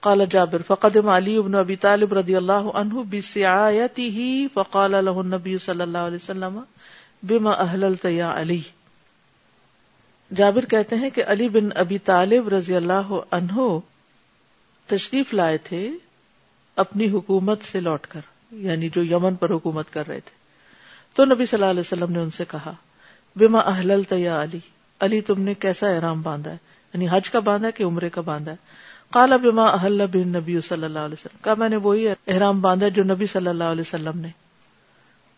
قال 0.00 0.24
جابر، 0.30 0.62
فقدم 0.66 1.08
علی 1.08 1.36
ابن 1.36 1.54
ابی 1.54 1.76
طالب 1.76 2.12
رضی 2.12 2.36
اللہ 2.36 2.52
عنہ 2.52 2.94
بسعایته 2.94 4.46
فقال 4.54 4.90
له 4.90 5.20
النبي 5.20 5.58
صلی 5.58 5.80
اللہ 5.80 5.98
علیہ 5.98 6.16
وسلم 6.16 6.60
بما 7.22 7.50
احللت 7.50 8.04
یا 8.04 8.40
علی۔ 8.40 8.60
جابر 10.36 10.64
کہتے 10.64 10.96
ہیں 10.96 11.10
کہ 11.10 11.22
علی 11.26 11.48
بن 11.48 11.68
ابی 11.74 11.98
طالب 11.98 12.48
رضی 12.48 12.76
اللہ 12.76 13.12
عنہ 13.30 13.78
تشریف 14.86 15.34
لائے 15.34 15.58
تھے 15.58 15.90
اپنی 16.76 17.10
حکومت 17.10 17.62
سے 17.62 17.80
لوٹ 17.80 18.06
کر 18.06 18.20
یعنی 18.50 18.88
جو 18.88 19.04
یمن 19.04 19.34
پر 19.34 19.50
حکومت 19.50 19.92
کر 19.92 20.08
رہے 20.08 20.20
تھے۔ 20.20 20.35
تو 21.16 21.24
نبی 21.24 21.46
صلی 21.46 21.56
اللہ 21.56 21.70
علیہ 21.70 21.80
وسلم 21.80 22.12
نے 22.12 22.18
ان 22.18 22.30
سے 22.30 22.44
کہا، 22.44 22.72
بما 23.36 23.58
احللت 23.60 24.12
یا 24.12 24.42
علی 24.42 24.58
علی 25.00 25.20
تم 25.20 25.40
نے 25.40 25.54
کیسا 25.54 25.88
احرام 25.88 26.22
باندھا 26.22 26.50
ہے؟ 26.50 26.56
یعنی 26.94 27.06
حج 27.10 27.30
کا 27.30 27.40
باندھا 27.40 27.66
ہے 27.66 27.72
کہ 27.72 27.82
عمرے 27.82 28.10
کا 28.10 28.20
باندھا 28.20 28.52
ہے? 28.52 28.56
کالا 29.10 29.36
بما 29.36 29.66
احل 29.66 30.04
بن 30.12 30.28
نبی 30.28 30.60
صلی 30.60 30.84
اللہ 30.84 30.98
علیہ 30.98 31.16
وسلم. 31.20 31.44
کہا، 31.44 31.54
میں 31.54 31.68
نے 31.68 31.76
وہی 31.76 32.08
احرام 32.08 32.60
باندھا 32.60 32.88
جو 32.88 33.02
نبی 33.04 33.26
صلی 33.26 33.48
اللہ 33.48 33.64
علیہ 33.64 33.80
وسلم 33.80 34.18
نے. 34.18 34.28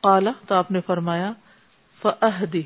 کالا 0.02 0.30
تو 0.46 0.54
آپ 0.54 0.70
نے 0.70 0.80
فرمایا 0.86 1.32
فہدی 2.00 2.62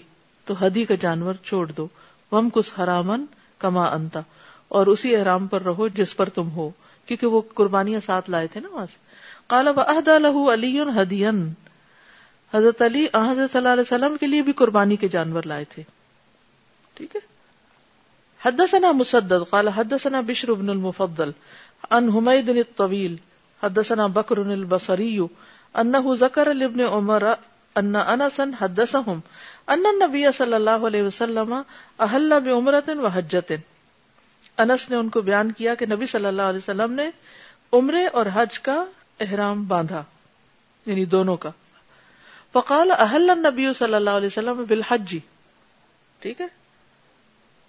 تو 0.47 0.55
ہدی 0.63 0.85
کا 0.85 0.95
جانور 0.95 1.35
چھوڑ 1.45 1.67
دو 1.67 1.87
وم 2.33 2.49
کس 2.51 2.73
حرامن 2.79 3.25
کما 3.59 3.85
انتا، 3.87 4.21
اور 4.69 4.87
اسی 4.87 5.17
احرام 5.17 5.47
پر 5.47 5.63
رہو 5.63 5.89
جس 5.89 6.17
پر 6.17 6.29
تم 6.29 6.51
ہو، 6.51 6.71
کیونکہ 7.09 7.27
وہ 7.27 7.41
قربانیاں 7.55 8.01
ساتھ 8.07 8.31
لائے 8.31 8.47
تھے 8.47 8.61
نا 8.61 8.69
وہاں 8.73 8.87
سے. 8.87 8.99
کالا 9.47 9.71
بہدا 9.73 10.19
لہو 10.19 10.53
علی 10.53 10.79
ہدین 10.97 11.49
حضرت 12.55 12.83
علی 12.83 13.07
حضرت 13.07 13.53
صلی 13.53 13.59
اللہ 13.59 13.69
علیہ 13.69 13.83
وسلم 13.83 14.17
کے 14.17 14.27
لیے 14.27 14.43
بھی 14.43 14.53
قربانی 14.53 14.97
کے 14.97 15.09
جانور 15.09 15.43
لائے 15.43 15.65
تھے۔ 15.65 15.83
ٹھیک 16.95 17.17
ہے؟ 17.17 17.21
حدثنا 18.45 18.93
مسدد، 18.93 19.51
قال 19.51 19.69
حدثنا 19.69 20.21
بشر 20.21 20.53
بن 20.53 20.69
المفضل، 20.69 21.31
عن 21.91 22.09
حمید 22.09 22.49
الطويل 22.49 23.17
حدثنا 23.63 24.07
بکر 24.07 24.39
البصری 24.39 25.19
انه 25.75 26.15
ذکر 26.15 26.55
لابن 26.55 26.81
عمر 26.81 27.23
ان 27.77 27.97
انسا 27.97 28.45
حدثهم 28.61 29.21
ان 29.67 29.87
النبي 29.87 30.25
صلی 30.37 30.55
اللہ 30.55 30.87
علیہ 30.87 31.03
وسلم 31.03 31.55
احل 31.99 32.35
بعمرة 32.45 32.99
وحجة 33.01 33.57
انس 34.59 34.91
نے 34.91 34.97
ان 34.97 35.09
کو 35.09 35.21
بیان 35.21 35.53
کیا 35.53 35.75
کہ 35.75 35.87
نبی 35.87 36.07
صلی 36.07 36.27
اللہ 36.27 36.43
علیہ 36.43 36.59
وسلم 36.59 36.93
نے 36.93 37.11
عمرے 37.73 38.07
اور 38.07 38.27
حج 38.33 38.61
کا 38.61 38.85
احرام 39.21 39.65
باندھا 39.65 40.03
یعنی 40.87 41.05
دونوں 41.05 41.37
کا۔ 41.37 41.51
فقال 42.53 42.91
احل 42.91 43.31
النبی 43.31 43.73
صلی 43.73 43.95
اللہ 43.95 44.11
علیہ 44.11 44.27
وسلم 44.27 44.65
بالحج. 44.69 45.17
ٹھیک 46.19 46.41
ہے؟ 46.41 46.47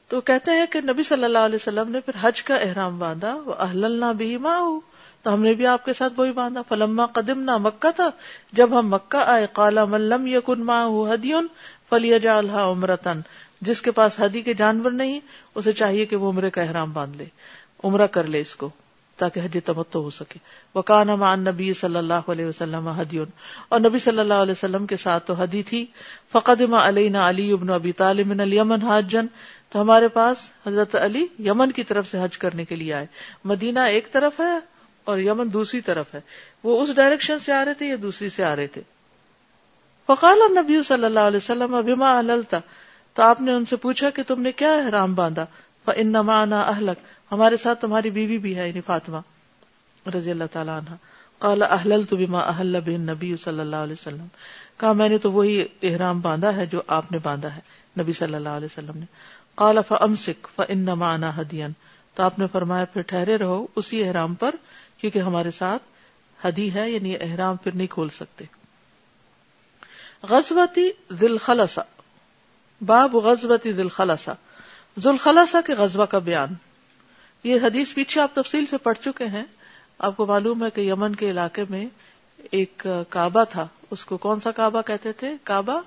تو 0.08 0.22
کہتے 0.22 0.52
ہیں 0.52 0.66
کہ 0.66 0.82
نبی 0.82 1.04
صلی 1.04 1.24
اللہ 1.24 1.38
علیہ 1.38 1.56
وسلم 1.56 1.92
نے 1.92 2.00
پھر 2.00 2.14
حج 2.22 2.44
کا 2.44 2.56
احرام 2.56 3.00
باندھا 3.00 3.36
وہ 3.46 3.54
اہل 3.54 4.04
بھی 4.18 4.38
ماں 4.38 4.80
تو 5.24 5.34
ہم 5.34 5.44
نے 5.44 5.54
بھی 5.54 5.68
آپ 5.68 5.86
کے 5.86 5.94
ساتھ 5.94 6.14
وہی 6.18 6.32
باندھا۔ 6.32 6.62
فلما 6.62 7.06
قدم 7.06 7.40
نہ 7.40 7.58
مکہ 7.58 7.92
تھا، 7.92 8.10
جب 8.52 8.80
ہم 8.80 8.88
مکہ 8.88 9.18
آئے 9.18 9.48
کالا 9.54 9.86
ملم 9.86 10.28
یقن 10.28 10.66
ماں 10.66 10.90
ہدیون 11.14 11.48
فلی 11.90 12.20
جا 12.20 12.38
اللہ 12.38 12.52
عمرتن 12.52 13.22
جس 13.62 13.82
کے 13.82 13.92
پاس 13.92 14.20
ہدی 14.20 14.42
کے 14.42 14.54
جانور 14.54 14.92
نہیں، 14.92 15.20
اسے 15.56 15.72
چاہیے 15.72 16.06
کہ 16.06 16.16
وہ 16.16 16.32
عمرے 16.32 16.50
کا 16.50 16.62
احرام 16.62 16.92
باندھ 16.94 17.18
لے، 17.18 17.26
عمرہ 17.84 18.08
کر 18.08 18.24
لے 18.24 18.42
اس 18.42 18.56
کو۔ 18.56 18.70
تاکہ 19.18 19.40
حج 19.40 19.58
تمتو 19.66 20.04
ہو 20.04 20.10
سکے۔ 20.10 20.40
وہ 20.76 20.82
کان 20.82 21.08
مان 21.08 21.40
نبی 21.40 21.74
صلی 21.74 21.96
اللہ 21.96 22.14
علیہ 22.14 22.46
وسلم 22.46 23.02
ہدیون۔ 23.02 23.28
اور 23.70 23.80
نبی 23.80 24.00
صلی 24.00 24.20
اللہ 24.20 24.34
علیہ 24.34 24.52
وسلم 24.52 24.86
کے 24.86 24.98
ساتھ 24.98 25.28
تو 25.28 25.34
حدی 25.34 25.64
تھی۔ 25.64 25.86
فقدم 26.32 26.74
علینا 26.74 27.30
علی 27.30 27.52
ابن 27.52 27.70
ابی 27.70 27.92
طالب 27.92 28.28
من 28.28 28.82
حاجن۔ 28.82 29.26
تو 29.70 29.82
ہمارے 29.82 30.08
پاس 30.08 30.38
حضرت 30.68 30.96
علی 30.96 31.28
یمن 31.40 31.72
کی 31.72 31.84
طرف 31.84 32.08
سے 32.10 32.18
حج 32.24 32.38
کرنے 32.38 32.66
کے 32.66 32.76
لیے 32.76 32.94
آئے۔ 32.94 33.06
مدینہ 33.44 33.80
ایک 33.80 34.12
طرف 34.12 34.40
ہے 34.40 34.60
اور 35.04 35.20
یمن 35.20 35.54
دوسری 35.54 35.82
طرف 35.82 36.14
ہے۔ 36.14 36.22
وہ 36.64 36.82
اس 36.82 36.96
ڈائریکشن 36.96 37.40
سے 37.40 37.52
آ 37.52 37.66
رہے 37.66 37.74
تھے 37.74 37.86
یا 37.88 37.96
دوسری 38.02 38.30
سے 38.30 38.44
آ 38.44 38.56
رہے 38.56 38.68
تھے؟ 38.68 38.82
فقال 40.08 40.40
نبی 40.52 40.84
صلی 40.84 41.06
اللہ 41.06 41.20
علیہ 41.20 41.38
وسلم 41.38 41.76
ابھی 41.76 41.94
اہلتا 42.02 42.60
تو 43.14 43.24
آپ 43.24 43.42
نے 43.42 43.54
ان 43.54 43.66
سے 43.66 43.76
پوچھا 43.76 44.10
کہ 44.10 44.24
تم 44.28 44.42
نے 44.42 44.52
کیا 44.52 44.74
احرام 44.74 45.14
باندھا؟ 45.14 45.46
ان 45.88 46.16
اہلک 46.16 47.23
ہمارے 47.34 47.58
ساتھ 47.58 47.82
تمہاری 47.82 48.10
بیوی 48.10 48.38
بھی 48.38 48.56
ہے 48.56 48.68
یعنی 48.68 48.82
فاطمہ، 48.82 49.18
رضی 50.16 50.32
اللہ 50.32 50.44
تعالیٰ 50.52 50.78
عنہ۔ 50.78 50.96
قال 51.40 51.64
اہل 51.64 52.04
تو 52.10 52.16
بیما 52.16 52.40
اہل 52.40 52.80
بن 52.86 53.02
نبی 53.02 53.36
صلی 53.36 53.60
اللہ 53.60 53.76
علیہ 53.76 53.94
وسلم۔ 53.94 54.26
کہا، 54.78 54.94
میں 54.94 55.10
نے 55.10 55.18
تو 55.18 55.32
وہی 55.32 55.66
احرام 55.84 56.22
باندھا 56.22 56.56
ہے 56.56 56.66
جو 56.66 56.82
آپ 56.88 57.12
نے 57.12 57.18
باندھا 57.24 57.56
ہے، 57.56 57.60
نبی 58.00 58.14
صلی 58.14 58.36
اللہ 58.36 58.50
علیہ 58.50 58.66
وسلم 58.66 58.98
نے۔ 59.00 59.06
کالا 59.56 59.82
فمسک 59.82 60.48
ف 60.56 60.62
ان 60.68 60.78
نما 60.78 61.16
ہدین 61.42 61.72
تو 62.16 62.24
آپ 62.24 62.40
نے 62.40 62.48
فرمایا، 62.52 62.86
پھر 62.86 63.02
ٹھہرے 63.02 63.38
رہو 63.38 63.68
اسی 63.76 64.04
احرام 64.04 64.34
پر، 64.34 64.56
کیونکہ 64.98 65.20
ہمارے 65.20 65.52
ساتھ 65.52 65.84
ہدی 66.48 66.74
ہے 66.74 66.92
یعنی 66.92 67.16
احرام 67.22 67.56
پھر 67.56 67.76
نہیں 67.76 67.88
کھول 67.88 68.10
سکتے۔ 68.10 68.46
غزبتی 70.24 70.90
ذل 71.14 71.38
خلسا 71.38 71.82
باب 72.86 73.16
غزبتی 73.16 73.74
ذل 73.74 73.90
خلسا 73.90 74.34
ذل 75.00 75.18
خلسا 75.18 75.62
کے 75.62 75.74
غزبہ 75.74 76.06
کا 76.06 76.20
بیان۔ 76.20 76.73
یہ 77.44 77.60
حدیث 77.64 77.94
پیچھے 77.94 78.22
آپ 78.22 78.36
تفصیل 78.36 78.66
سے 78.66 78.78
پڑھ 78.78 78.98
چکے 78.98 79.26
ہیں۔ 79.26 79.44
آپ 80.00 80.18
کو 80.18 80.26
معلوم 80.26 80.64
ہے 80.64 80.70
کہ 80.70 80.82
یمن 80.82 81.16
کے 81.16 81.30
علاقے 81.32 81.64
میں 81.70 81.86
ایک 82.52 82.88
کعبہ 83.10 83.44
تھا۔ 83.44 83.68
اس 83.92 84.06
کو 84.06 84.18
کون 84.18 84.40
سا 84.40 84.52
کعبہ 84.52 84.82
کہتے 84.82 85.12
تھے؟ 85.12 85.34
کعبہ 85.44 85.82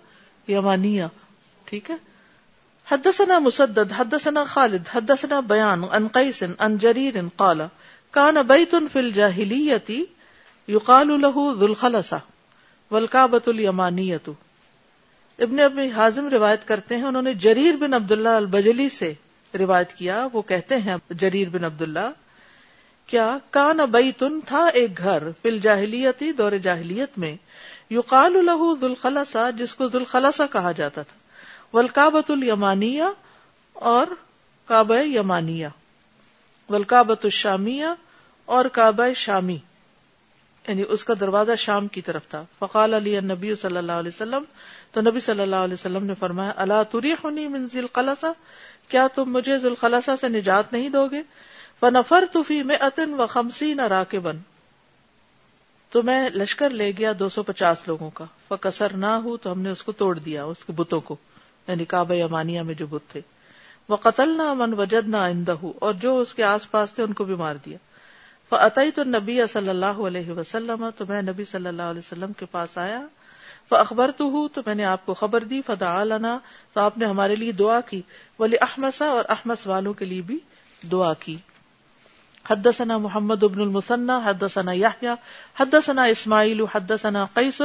یمانیہ۔ 0.49 1.05
ٹھیک 1.64 1.90
ہے؟ 1.90 1.97
حدثنا 2.87 3.38
مسدد، 3.38 3.92
حدثنا 3.97 4.45
خالد، 4.45 4.88
حدثنا 4.92 5.40
بیان 5.40 5.85
ان 5.92 6.07
قیس 6.09 6.42
ان 6.59 6.79
جریر 6.79 7.14
قال، 7.37 7.61
کان 8.11 8.35
بیت 8.47 8.75
فی 8.92 8.99
الجاہلیت 8.99 9.90
یقال 10.69 11.09
له 11.09 11.42
ذو 11.59 11.64
الخلصہ 11.64 12.21
والکعبۃ 12.90 13.47
الیمانیۃ۔ 13.47 14.31
ابن 15.38 15.61
ابی 15.61 15.90
حازم 15.90 16.29
روایت 16.29 16.69
کرتے 16.69 16.97
ہیں، 16.97 17.03
انہوں 17.03 17.23
نے 17.23 17.35
جریر 17.35 17.77
بن 17.77 17.95
عبداللہ 17.95 18.29
البجلی 18.29 18.88
سے 18.88 19.14
روایت 19.59 19.95
کیا، 19.95 20.27
وہ 20.33 20.42
کہتے 20.42 20.77
ہیں 20.77 20.97
جریر 21.11 21.49
بن 21.49 21.64
عبداللہ، 21.64 22.09
کیا 23.07 23.38
کان 23.51 23.77
بیتن 23.90 24.40
تھا 24.40 24.66
ایک 24.75 24.99
گھر 24.99 25.23
فل 25.42 25.59
جاہلیتی 25.59 26.33
دور 26.33 26.53
جاہلیت 26.53 27.19
میں، 27.19 27.37
یقال 27.90 28.33
له 28.33 28.73
ذوالخلصہ، 28.81 29.51
جس 29.57 29.75
کو 29.75 29.88
ذوالخلصہ 29.88 30.42
کہا 30.53 30.73
جاتا 30.73 31.03
تھا 31.03 31.77
ولکابت 31.77 32.31
الیمانیہ 32.31 33.05
اور 33.73 34.07
کعبہ 34.69 34.99
یمانیہ 35.03 35.69
ولکابت 36.69 37.25
الشامیہ 37.25 37.87
اور 38.45 38.64
کعبہ 38.64 39.12
شامی 39.16 39.59
یعنی 40.69 40.85
اس 40.88 41.05
کا 41.05 41.14
دروازہ 41.21 41.55
شام 41.59 41.87
کی 41.87 42.01
طرف 42.01 42.29
تھا۔ 42.29 42.42
فقال 42.59 42.95
علی 42.95 43.21
نبی 43.21 43.55
صلی 43.55 43.77
اللہ 43.77 43.92
علیہ 43.92 44.14
وسلم، 44.14 44.45
تو 44.92 45.01
نبی 45.01 45.21
صلی 45.21 45.42
اللہ 45.42 45.57
علیہ 45.57 45.75
وسلم 45.75 46.05
نے 46.07 46.14
فرمایا 46.19 46.53
اللہ 46.57 46.83
تری 46.90 47.12
ہونی 47.12 47.49
من 47.49 47.66
ذیل 47.73 47.87
کیا 48.88 49.07
تم 49.14 49.33
مجھے 49.33 49.59
ذوالخلاسا 49.59 50.16
سے 50.16 50.29
نجات 50.29 50.72
نہیں 50.72 50.88
دو 50.88 51.07
گے؟ 51.07 51.22
فنفر 51.81 52.25
توفی 52.33 52.62
میں 52.62 52.77
اتن 52.81 53.20
و 53.20 53.27
خمسی 53.27 53.75
نہ 53.75 53.83
راک 53.83 54.14
بن 54.14 54.38
تو 55.90 56.03
میں 56.03 56.31
لشکر 56.31 56.70
لے 56.70 56.92
گیا 56.99 57.12
دو 57.18 57.29
سو 57.29 57.42
پچاس 57.42 57.77
لوگوں 57.87 58.11
کا۔ 58.11 58.25
فکسر 58.49 58.92
نہ 58.92 59.07
ہو 59.07 59.37
تو 59.37 59.53
ہم 59.53 59.61
نے 59.61 59.70
اس 59.70 59.83
کو 59.83 59.92
توڑ 59.92 60.18
دیا، 60.18 60.44
اس 60.44 60.64
کے 60.64 60.72
بتوں 60.72 61.01
کو۔ 61.01 61.16
یعنی 61.68 61.85
کعبہ 61.85 62.14
یمانیہ 62.14 62.62
میں 62.62 62.75
جو 62.75 62.87
بت 62.87 63.11
تھے۔ 63.11 63.20
وہ 63.88 63.96
قتل 63.96 64.29
نہ 64.29 64.55
من 64.55 64.75
وجد 64.75 65.09
نہ 65.09 65.16
آئندہ 65.16 65.55
اور 65.62 65.94
جو 65.94 66.18
اس 66.18 66.35
کے 66.35 66.42
آس 66.42 66.70
پاس 66.70 66.92
تھے 66.92 67.03
ان 67.03 67.12
کو 67.12 67.25
بھی 67.25 67.35
مار 67.35 67.55
دیا۔ 67.55 67.79
فعطی 68.49 68.90
تو 68.90 69.05
نبی 69.05 69.40
صلی 69.53 69.68
اللہ 69.68 69.87
علیہ 69.87 70.31
وسلم، 70.31 70.88
تو 70.96 71.05
میں 71.09 71.22
نبی 71.22 71.44
صلی 71.44 71.66
اللہ 71.66 71.83
علیہ 71.83 72.03
وسلم 72.07 72.33
کے 72.33 72.46
پاس 72.46 72.79
آیا۔ 72.79 73.03
اخبر 73.70 74.11
تو 74.16 74.25
ہوں 74.25 74.49
تو 74.55 74.61
میں 74.66 74.75
نے 74.75 74.85
آپ 74.85 75.07
کو 75.07 75.14
خبر 75.14 75.44
دی 75.44 75.61
فدا 75.66 76.05
لنا، 76.05 76.38
تو 76.72 76.81
آپ 76.81 76.99
نے 76.99 77.07
ہمارے 77.07 77.35
لیے 77.35 77.53
دعا 77.53 77.81
کی۔ 77.81 78.03
ولی 78.38 78.57
احمسا 78.61 79.07
اور 79.07 79.25
احمس 79.29 79.66
والوں 79.66 79.92
کے 79.92 80.05
لیے 80.05 80.20
بھی 80.20 80.38
دعا 80.92 81.12
کی۔ 81.14 81.37
حدثنا 82.51 82.99
محمد 82.99 83.42
ابن 83.42 83.61
المسنہ 83.61 84.12
حدثنا 84.25 84.72
یحییٰ 84.72 85.14
حدثنا 85.61 86.05
اسماعیل، 86.05 86.64
حدثنا 86.72 87.27
قیس، 87.35 87.62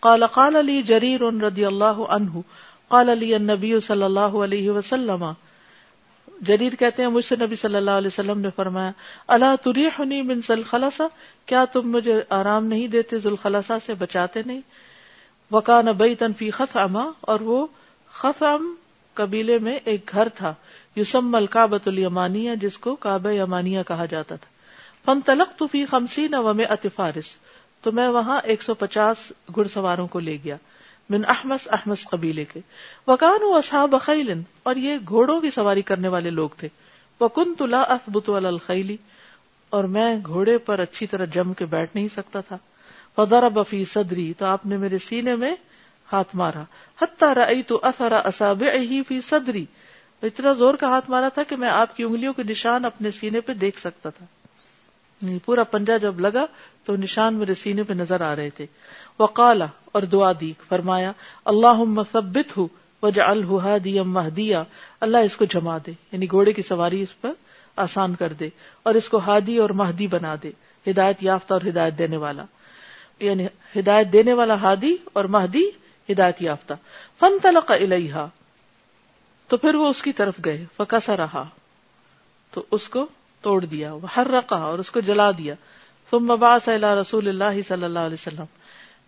قال 0.00 0.26
قال 0.26 0.66
لی 0.66 0.82
جریر 0.82 1.20
رضی 1.42 1.64
اللہ 1.64 1.84
عنہ، 1.84 2.40
قال 2.88 3.18
لی 3.18 3.34
النبی 3.34 3.80
صلی 3.80 4.02
اللہ 4.02 4.20
علیہ 4.20 4.70
وسلم۔ 4.70 5.24
جریر 6.40 6.74
کہتے 6.74 7.02
ہیں، 7.02 7.10
مجھ 7.10 7.24
سے 7.24 7.36
نبی 7.40 7.56
صلی 7.56 7.76
اللہ 7.76 7.90
علیہ 7.90 8.08
وسلم 8.08 8.40
نے 8.40 8.48
فرمایا 8.56 8.90
اللہ 9.26 9.56
تریحنی 9.62 10.22
من 10.22 10.40
ذوالخلصہ؟ 10.40 11.02
کیا 11.46 11.64
تم 11.64 11.90
مجھے 11.90 12.22
آرام 12.28 12.66
نہیں 12.66 12.88
دیتے، 12.88 13.18
ذوالخلصہ 13.18 13.72
سے 13.86 13.94
بچاتے 13.94 14.42
نہیں؟ 14.46 14.60
وکان 15.50 15.84
بیتن 15.84 16.32
فی 16.32 16.50
خثعما 16.50 17.10
اور 17.20 17.40
وہ 17.40 17.66
خثعم 18.12 18.74
قبیلے 19.14 19.58
میں 19.58 19.78
ایک 19.84 20.10
گھر 20.12 20.28
تھا 20.28 20.54
یسم 20.96 21.34
الکعبۃ 21.34 21.86
الیمانیہ، 21.86 22.54
جس 22.54 22.78
کو 22.78 22.96
کعبہ 22.96 23.30
یمانیہ 23.30 23.82
کہا 23.88 24.06
جاتا 24.06 24.36
تھا۔ 24.36 24.48
فانطلقت 25.04 25.62
فی 25.72 25.86
خمسین 25.86 26.34
ومئۃ 26.34 26.86
فارس، 26.94 27.24
تو 27.82 27.92
میں 27.92 28.08
وہاں 28.08 28.40
ایک 28.44 28.62
سو 28.62 28.74
پچاس 28.74 29.32
گھڑ 29.54 29.66
سواروں 29.66 30.06
کو 30.06 30.20
لے 30.20 30.38
گیا، 30.44 30.56
من 31.10 31.22
احمس 31.28 31.68
احمس 31.70 32.08
قبیلے 32.10 32.44
کے۔ 32.44 32.60
وکان 33.06 33.38
اصحاب 33.42 33.94
خیل 34.02 34.40
اور 34.62 34.76
یہ 34.76 34.96
گھوڑوں 35.08 35.40
کی 35.40 35.50
سواری 35.50 35.82
کرنے 35.82 36.08
والے 36.08 36.30
لوگ 36.30 36.48
تھے۔ 36.56 36.68
وکن 37.20 37.54
تلا 37.54 37.80
اثبت 37.80 38.30
الخیلی 38.30 38.96
اور 39.70 39.84
میں 39.84 40.16
گھوڑے 40.26 40.58
پر 40.58 40.78
اچھی 40.78 41.06
طرح 41.06 41.24
جم 41.24 41.52
کے 41.52 41.64
بیٹھ 41.64 41.90
نہیں 41.94 42.08
سکتا 42.16 42.40
تھا۔ 42.40 42.56
فضر 43.16 43.48
بفی 43.48 43.84
صدری، 43.84 44.32
تو 44.38 44.44
آپ 44.44 44.66
نے 44.66 44.76
میرے 44.76 44.98
سینے 44.98 45.36
میں 45.36 45.56
ہاتھ 46.12 46.36
مارا۔ 46.36 46.62
حتیٰ 47.02 47.32
رئی 47.32 47.62
تو 47.62 47.80
اثر 47.82 48.12
اصاب 48.12 48.64
فی 49.08 49.20
صدری۔ 49.20 49.64
اتنا 50.22 50.52
زور 50.52 50.74
کا 50.74 50.86
ہاتھ 50.86 51.10
مارا 51.10 51.28
تھا 51.28 51.42
کہ 51.42 51.56
میں 51.56 51.68
آپ 51.68 51.96
کی 51.96 52.02
انگلیوں 52.02 52.32
کے 52.32 52.42
نشان 52.42 52.84
اپنے 52.84 53.10
سینے 53.10 53.40
پہ 53.40 53.52
دیکھ 53.52 53.80
سکتا 53.80 54.10
تھا۔ 54.10 54.26
یعنی 55.22 55.38
پورا 55.38 55.64
پنجا 55.64 55.96
جب 55.96 56.20
لگا 56.20 56.46
تو 56.84 56.96
نشان 56.96 57.34
میرے 57.34 57.54
سینے 57.54 57.82
پہ 57.82 57.92
نظر 57.92 58.20
آ 58.20 58.36
رہے 58.36 58.50
تھے۔ 58.50 58.66
وقالا 59.18 59.66
اور 59.84 60.02
دعا 60.02 60.32
دی، 60.40 60.52
فرمایا 60.68 61.12
اللہ 61.44 61.72
مثبت 61.72 62.56
ہوں 62.56 62.68
وجہ 63.02 63.22
الحدیم 63.22 64.12
مہدیا۔ 64.12 64.62
اللہ 65.00 65.18
اس 65.18 65.36
کو 65.36 65.44
جما 65.44 65.78
دے 65.86 65.92
یعنی 66.12 66.30
گھوڑے 66.30 66.52
کی 66.52 66.62
سواری 66.62 67.02
اس 67.02 67.20
پر 67.20 67.32
آسان 67.76 68.14
کر 68.14 68.32
دے 68.32 68.48
اور 68.82 68.94
اس 68.94 69.08
کو 69.08 69.18
ہادی 69.18 69.56
اور 69.56 69.70
مہدی 69.70 70.06
بنا 70.06 70.34
دے، 70.42 70.50
ہدایت 70.86 71.22
یافتہ 71.22 71.52
اور 71.52 71.62
ہدایت 71.68 71.98
دینے 71.98 72.16
والا۔ 72.16 72.44
یعنی 73.18 73.46
ہدایت 73.76 74.12
دینے 74.12 74.32
والا 74.32 74.54
ہادی 74.54 74.96
اور 75.12 75.24
مہدی 75.24 75.62
ہدایت 76.12 76.42
یافتہ۔ 76.42 76.74
فن 77.18 77.38
تلق 77.42 77.70
الحا 77.70 78.26
تو 79.48 79.56
پھر 79.56 79.74
وہ 79.74 79.88
اس 79.88 80.02
کی 80.02 80.12
طرف 80.12 80.34
گئے 80.44 80.64
فکسا 80.76 81.16
رہا 81.16 81.44
تو 82.50 82.62
اس 82.70 82.88
کو 82.88 83.06
توڑ 83.40 83.64
دیا 83.64 83.94
ہر 84.16 84.26
رقا 84.28 84.56
اور 84.56 84.78
اس 84.78 84.90
کو 84.90 85.00
جلا 85.00 85.30
دیا۔ 85.30 85.54
ثم 86.10 86.24
مباس 86.24 86.68
رسول 86.68 87.28
اللہ 87.28 87.60
صلی 87.68 87.84
اللہ 87.84 87.98
علیہ 87.98 88.16
وسلم۔ 88.20 88.44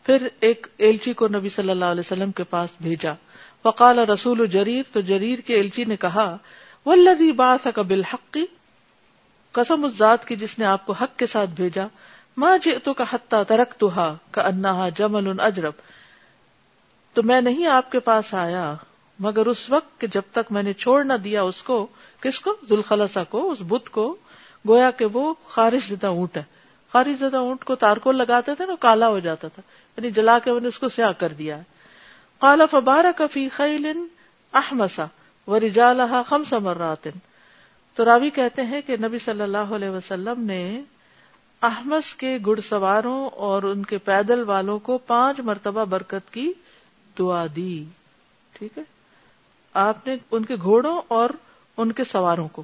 پھر 0.06 0.28
ایک 0.40 0.66
ایلچی 0.78 1.12
کو 1.12 1.28
نبی 1.28 1.48
صلی 1.48 1.70
اللہ 1.70 1.84
علیہ 1.84 2.00
وسلم 2.00 2.32
کے 2.32 2.44
پاس 2.44 2.70
بھیجا۔ 2.80 3.12
فقال 3.62 3.98
رسول 3.98 4.46
جریر، 4.46 4.82
تو 4.92 5.00
جریر 5.00 5.38
کے 5.38 5.54
ایلچی 5.54 5.84
نے 5.84 5.96
کہا 5.96 6.36
ولدی 6.86 7.32
باس 7.32 7.78
بالحق۔ 7.78 8.36
قسم 9.52 9.84
اس 9.84 9.92
ذات 9.92 10.28
کی 10.28 10.36
جس 10.36 10.58
نے 10.58 10.64
آپ 10.64 10.86
کو 10.86 10.92
حق 10.92 11.18
کے 11.18 11.26
ساتھ 11.26 11.50
بھیجا۔ 11.50 11.86
ماں 12.36 12.58
جیتو 12.58 12.94
کا 12.94 13.04
حتہ 13.12 13.36
ترک 13.48 13.74
تو 13.78 13.90
انہا 14.34 14.88
جمل 14.88 15.40
اجرب۔ 15.40 15.72
تو 17.14 17.22
میں 17.22 17.40
نہیں 17.40 17.66
آپ 17.66 17.92
کے 17.92 18.00
پاس 18.00 18.34
آیا، 18.34 18.74
مگر 19.18 19.46
اس 19.46 19.70
وقت 19.70 20.00
کہ 20.00 20.06
جب 20.06 20.22
تک 20.32 20.52
میں 20.52 20.62
نے 20.62 20.72
چھوڑ 20.72 21.04
نہ 21.04 21.12
دیا 21.12 21.42
اس 21.42 21.62
کو، 21.62 21.86
کس 22.20 22.40
کو؟ 22.40 22.56
ذوالخلسا 22.68 23.24
کو، 23.24 23.50
اس 23.50 23.58
بت 23.68 23.90
کو، 23.90 24.16
گویا 24.68 24.90
کہ 24.90 25.04
وہ 25.04 25.34
خارش 25.46 25.88
زدہ 25.88 26.06
اونٹ 26.06 26.36
ہے۔ 26.36 26.42
خارش 26.92 27.18
زدہ 27.20 27.36
اونٹ 27.36 27.64
کو 27.64 27.74
تارکول 27.74 28.16
لگاتے 28.16 28.54
تھے 28.54 28.66
نا، 28.66 28.74
کالا 28.80 29.08
ہو 29.08 29.18
جاتا 29.18 29.48
تھا۔ 29.48 29.62
یعنی 29.96 30.10
جلا 30.10 30.38
کے 30.38 30.50
اس 30.50 30.78
کو 30.78 30.88
سیاہ 30.88 31.12
کر 31.12 31.28
دیا 31.28 31.58
ہے۔ 31.58 31.62
کالا 32.40 32.66
فبارہ 32.66 33.06
کفی 33.16 33.48
خیل 33.48 34.06
احمسا 34.52 35.04
و 35.46 35.60
رجالہ 35.60 36.22
خمس 36.28 36.52
مرات۔ 36.52 37.08
تو 37.94 38.04
راوی 38.04 38.30
کہتے 38.30 38.62
ہیں 38.62 38.80
کہ 38.86 38.96
نبی 38.96 39.18
صلی 39.18 39.40
اللہ 39.40 39.58
علیہ 39.58 39.90
وسلم 39.90 40.40
نے 40.42 40.82
احمس 41.62 42.14
کے 42.14 42.38
گڑ 42.46 42.60
سواروں 42.60 43.28
اور 43.28 43.62
ان 43.62 43.84
کے 43.84 43.98
پیدل 43.98 44.44
والوں 44.44 44.78
کو 44.78 44.98
پانچ 44.98 45.40
مرتبہ 45.40 45.84
برکت 45.84 46.32
کی۔ 46.32 46.52
دعا 47.18 47.46
دی۔ 47.56 47.84
ٹھیک 48.52 48.78
ہے؟ 48.78 48.82
آپ 49.74 50.06
نے 50.06 50.16
ان 50.30 50.44
کے 50.44 50.54
گھوڑوں 50.62 51.00
اور 51.08 51.30
ان 51.76 51.92
کے 51.92 52.04
سواروں 52.04 52.48
کو۔ 52.48 52.62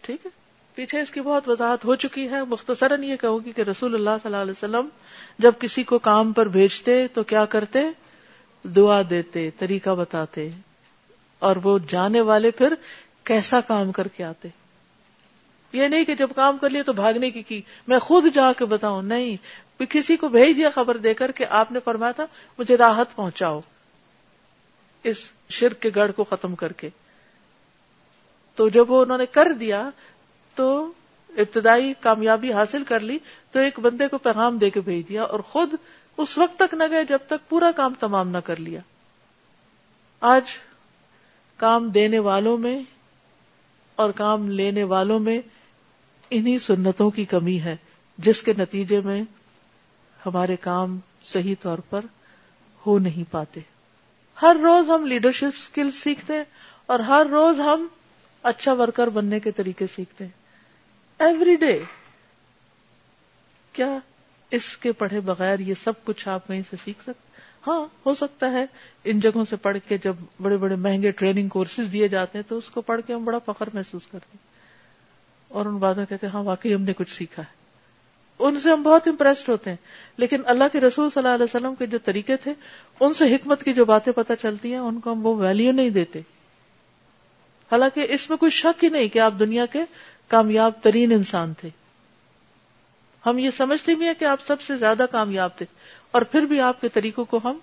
ٹھیک 0.00 0.26
ہے؟ 0.26 0.30
پیچھے 0.74 1.00
اس 1.00 1.10
کی 1.10 1.20
بہت 1.20 1.48
وضاحت 1.48 1.84
ہو 1.84 1.94
چکی 1.94 2.30
ہے۔ 2.30 2.44
مختصراً 2.44 3.02
یہ 3.02 3.16
کہوں 3.16 3.38
گی 3.44 3.52
کہ 3.52 3.62
رسول 3.62 3.94
اللہ 3.94 4.10
صلی 4.10 4.26
اللہ 4.26 4.36
علیہ 4.36 4.52
وسلم 4.52 4.88
جب 5.38 5.52
کسی 5.58 5.82
کو 5.82 5.98
کام 5.98 6.32
پر 6.32 6.48
بھیجتے 6.48 7.08
تو 7.08 7.22
کیا 7.22 7.44
کرتے؟ 7.44 7.78
دعا 8.64 9.02
دیتے، 9.10 9.50
طریقہ 9.50 9.90
بتاتے۔ 9.90 10.50
اور 11.38 11.56
وہ 11.62 11.78
جانے 11.88 12.20
والے 12.20 12.50
پھر 12.50 12.74
کیسا 13.24 13.60
کام 13.60 13.92
کر 13.92 14.08
کے 14.08 14.24
آتے؟ 14.24 14.48
یہ 15.72 15.88
نہیں 15.88 16.04
کہ 16.04 16.14
جب 16.14 16.30
کام 16.36 16.58
کر 16.58 16.70
لیا 16.70 16.82
تو 16.82 16.92
بھاگنے 16.92 17.30
کی 17.30 17.42
کی۔ 17.42 17.62
میں 17.86 17.98
خود 17.98 18.34
جا 18.34 18.52
کے 18.52 18.64
بتاؤں، 18.64 19.02
نہیں۔ 19.02 19.36
کسی 19.88 20.16
کو 20.16 20.28
بھیج 20.28 20.56
دیا 20.56 20.70
خبر 20.70 20.96
دے 20.96 21.14
کر 21.14 21.32
کہ 21.32 21.46
آپ 21.50 21.72
نے 21.72 21.78
فرمایا 21.84 22.12
تھا، 22.12 22.26
مجھے 22.58 22.76
راحت 22.76 23.16
پہنچاؤ۔ 23.16 23.60
اس 25.04 25.32
شرک 25.50 25.80
کے 25.80 25.90
گڑھ 25.96 26.12
کو 26.12 26.24
ختم 26.24 26.54
کر 26.54 26.72
کے۔ 26.72 26.88
تو 28.54 28.68
جب 28.68 28.90
وہ 28.90 29.02
انہوں 29.02 29.18
نے 29.18 29.26
کر 29.26 29.52
دیا، 29.52 29.90
تو 30.54 30.92
ابتدائی 31.28 31.94
کامیابی 32.00 32.52
حاصل 32.52 32.84
کر 32.84 33.00
لی، 33.00 33.18
تو 33.52 33.58
ایک 33.58 33.80
بندے 33.80 34.08
کو 34.08 34.18
پیغام 34.18 34.58
دے 34.58 34.70
کے 34.70 34.80
بھیج 34.80 35.08
دیا 35.08 35.22
اور 35.22 35.40
خود 35.40 35.74
اس 36.16 36.38
وقت 36.38 36.58
تک 36.58 36.74
نہ 36.74 36.84
گئے 36.90 37.04
جب 37.04 37.18
تک 37.26 37.48
پورا 37.48 37.70
کام 37.70 37.94
تمام 38.00 38.28
نہ 38.28 38.38
کر 38.38 38.60
لیا۔ 38.60 38.80
آج 40.20 40.42
کام 41.56 41.88
دینے 41.88 42.18
والوں 42.18 42.58
میں 42.58 42.82
اور 43.96 44.10
کام 44.10 44.48
لینے 44.48 44.84
والوں 44.84 45.18
میں 45.18 45.40
انہی 46.30 46.58
سنتوں 46.58 47.10
کی 47.10 47.24
کمی 47.24 47.60
ہے 47.60 47.76
جس 48.18 48.42
کے 48.42 48.52
نتیجے 48.58 49.00
میں 49.00 49.22
ہمارے 50.26 50.56
کام 50.56 50.98
صحیح 51.22 51.54
طور 51.60 51.78
پر 51.78 52.00
ہو 52.86 52.98
نہیں 52.98 53.32
پاتے۔ 53.32 53.60
ہر 54.42 54.56
روز 54.62 54.90
ہم 54.90 55.06
لیڈرشپ 55.06 55.56
اسکل 55.56 55.90
سیکھتے 55.90 56.34
ہیں 56.34 56.44
اور 56.86 56.98
ہر 56.98 57.26
روز 57.30 57.60
ہم 57.60 57.86
اچھا 58.42 58.72
ورکر 58.72 59.06
بننے 59.06 59.40
کے 59.40 59.50
طریقے 59.50 59.86
سیکھتے 59.86 60.24
ہیں۔ 60.24 60.30
ایوری 61.18 61.56
ڈے 61.56 61.78
کیا 63.72 63.98
اس 64.50 64.76
کے 64.76 64.92
پڑھے 64.92 65.20
بغیر 65.20 65.58
یہ 65.58 65.74
سب 65.84 65.92
کچھ 66.04 66.28
آپ 66.28 66.48
کہیں 66.48 66.62
سے 66.70 66.76
سیکھ 66.84 67.02
سکتے 67.02 67.40
ہاں 67.66 67.86
ہو 68.06 68.14
سکتا 68.14 68.52
ہے۔ 68.52 68.66
ان 69.04 69.20
جگہوں 69.20 69.44
سے 69.44 69.56
پڑھ 69.56 69.78
کے 69.88 69.98
جب 69.98 70.16
بڑے 70.42 70.56
بڑے 70.56 70.74
مہنگے 70.74 71.10
ٹریننگ 71.10 71.48
کورسز 71.48 71.92
دیے 71.92 72.08
جاتے 72.08 72.38
ہیں 72.38 72.48
تو 72.48 72.56
اس 72.56 72.70
کو 72.70 72.80
پڑھ 72.80 73.00
کے 73.06 73.14
ہم 73.14 73.24
بڑا 73.24 73.38
فخر 73.38 73.68
محسوس 73.74 74.06
کرتے 74.06 74.28
ہیں۔ 74.34 74.47
اور 75.48 75.66
ان 75.66 75.76
باتوں 75.76 76.06
کہتے 76.06 76.26
ہیں 76.26 76.34
ہاں 76.34 76.42
واقعی 76.42 76.74
ہم 76.74 76.82
نے 76.82 76.92
کچھ 76.92 77.10
سیکھا 77.10 77.42
ہے۔ 77.42 77.58
ان 78.38 78.60
سے 78.60 78.70
ہم 78.70 78.82
بہت 78.82 79.08
امپریسڈ 79.08 79.48
ہوتے 79.48 79.70
ہیں۔ 79.70 79.76
لیکن 80.16 80.42
اللہ 80.44 80.64
کے 80.72 80.80
رسول 80.80 81.10
صلی 81.10 81.22
اللہ 81.22 81.34
علیہ 81.34 81.44
وسلم 81.44 81.74
کے 81.74 81.86
جو 81.86 81.98
طریقے 81.98 82.36
تھے، 82.36 82.54
ان 83.00 83.14
سے 83.14 83.34
حکمت 83.34 83.62
کی 83.62 83.72
جو 83.72 83.84
باتیں 83.84 84.12
پتہ 84.12 84.32
چلتی 84.40 84.72
ہیں، 84.72 84.78
ان 84.78 85.00
کو 85.00 85.12
ہم 85.12 85.26
وہ 85.26 85.36
ویلیو 85.36 85.72
نہیں 85.72 85.90
دیتے۔ 85.90 86.18
حالانکہ 87.72 88.06
اس 88.08 88.30
میں 88.30 88.38
کوئی 88.38 88.50
شک 88.50 88.84
ہی 88.84 88.88
نہیں 88.88 89.08
کہ 89.08 89.18
آپ 89.18 89.34
دنیا 89.38 89.66
کے 89.66 89.78
کامیاب 90.28 90.72
ترین 90.82 91.12
انسان 91.12 91.54
تھے۔ 91.54 91.68
ہم 93.26 93.38
یہ 93.38 93.50
سمجھتے 93.50 93.94
بھی 93.94 94.06
ہیں 94.06 94.14
کہ 94.18 94.24
آپ 94.24 94.38
سب 94.46 94.60
سے 94.60 94.76
زیادہ 94.76 95.06
کامیاب 95.10 95.50
تھے۔ 95.56 95.66
اور 96.10 96.22
پھر 96.22 96.42
بھی 96.42 96.60
آپ 96.60 96.80
کے 96.80 96.88
طریقوں 96.88 97.24
کو 97.24 97.40
ہم 97.44 97.58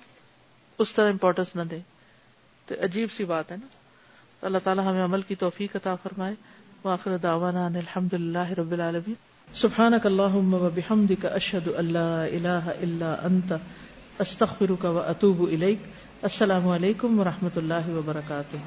اس 0.80 0.92
طرح 0.92 1.12
امپورٹینس 1.12 1.56
نہ 1.56 1.62
دیں۔ 1.62 1.80
تو 2.66 2.76
عجیب 2.82 3.12
سی 3.12 3.26
بات 3.26 3.52
ہے 3.52 3.58
نا۔ 3.58 3.68
اللہ 4.46 4.58
تعالیٰ 4.64 4.86
ہمیں 4.86 5.04
عمل 5.04 5.22
کی 5.22 5.36
توفیق 5.36 5.76
عطا 5.76 5.96
فرمائے۔ 5.96 6.36
واخر 6.86 7.14
دعوانا 7.22 7.62
ان 7.66 7.76
الحمد 7.76 8.14
للہ 8.14 8.50
رب 8.58 8.74
العالمین. 8.76 9.16
سبحانك 9.60 10.08
اللهم 10.08 10.52
وبحمدك 10.64 11.24
اشهد 11.38 11.70
ان 11.82 11.88
لا 11.96 12.12
اله 12.40 12.74
الا 12.88 13.12
انت 13.30 13.54
استغفرك 14.26 14.84
واتوب 14.98 15.40
اليك 15.48 15.88
السلام 16.30 16.68
علیکم 16.74 17.10
ورحمۃ 17.20 17.58
اللہ 17.62 17.88
وبرکاتہ. 17.96 18.60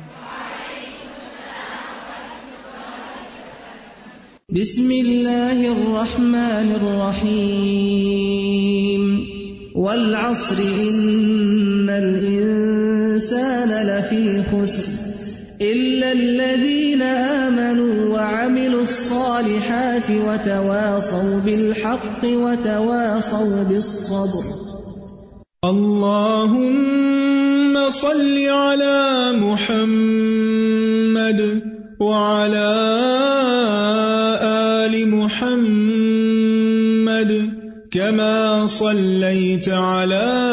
بسم 4.58 4.90
الله 4.96 5.58
الرحمن 5.70 6.68
الرحيم 6.80 8.22
والعصر 9.86 10.62
إن 10.86 11.92
الإنسان 11.98 13.76
لفي 13.90 14.24
خسر. 14.50 14.88
إلا 15.60 16.12
الذين 16.12 17.02
آمنوا 17.02 18.14
وعملوا 18.14 18.82
الصالحات 18.82 20.10
وتواصوا 20.10 21.40
بالحق 21.46 22.24
وتواصوا 22.24 23.64
بالصبر. 23.68 24.44
اللهم 25.64 27.74
صل 27.90 28.38
على 28.38 29.32
محمد 29.42 31.40
وعلى 32.00 32.70
آل 34.86 35.10
محمد 35.10 36.48
كما 37.90 38.66
صليت 38.66 39.68
على 39.68 40.47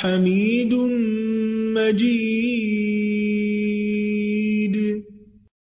حميد 0.02 0.74
مجيد. 1.74 2.21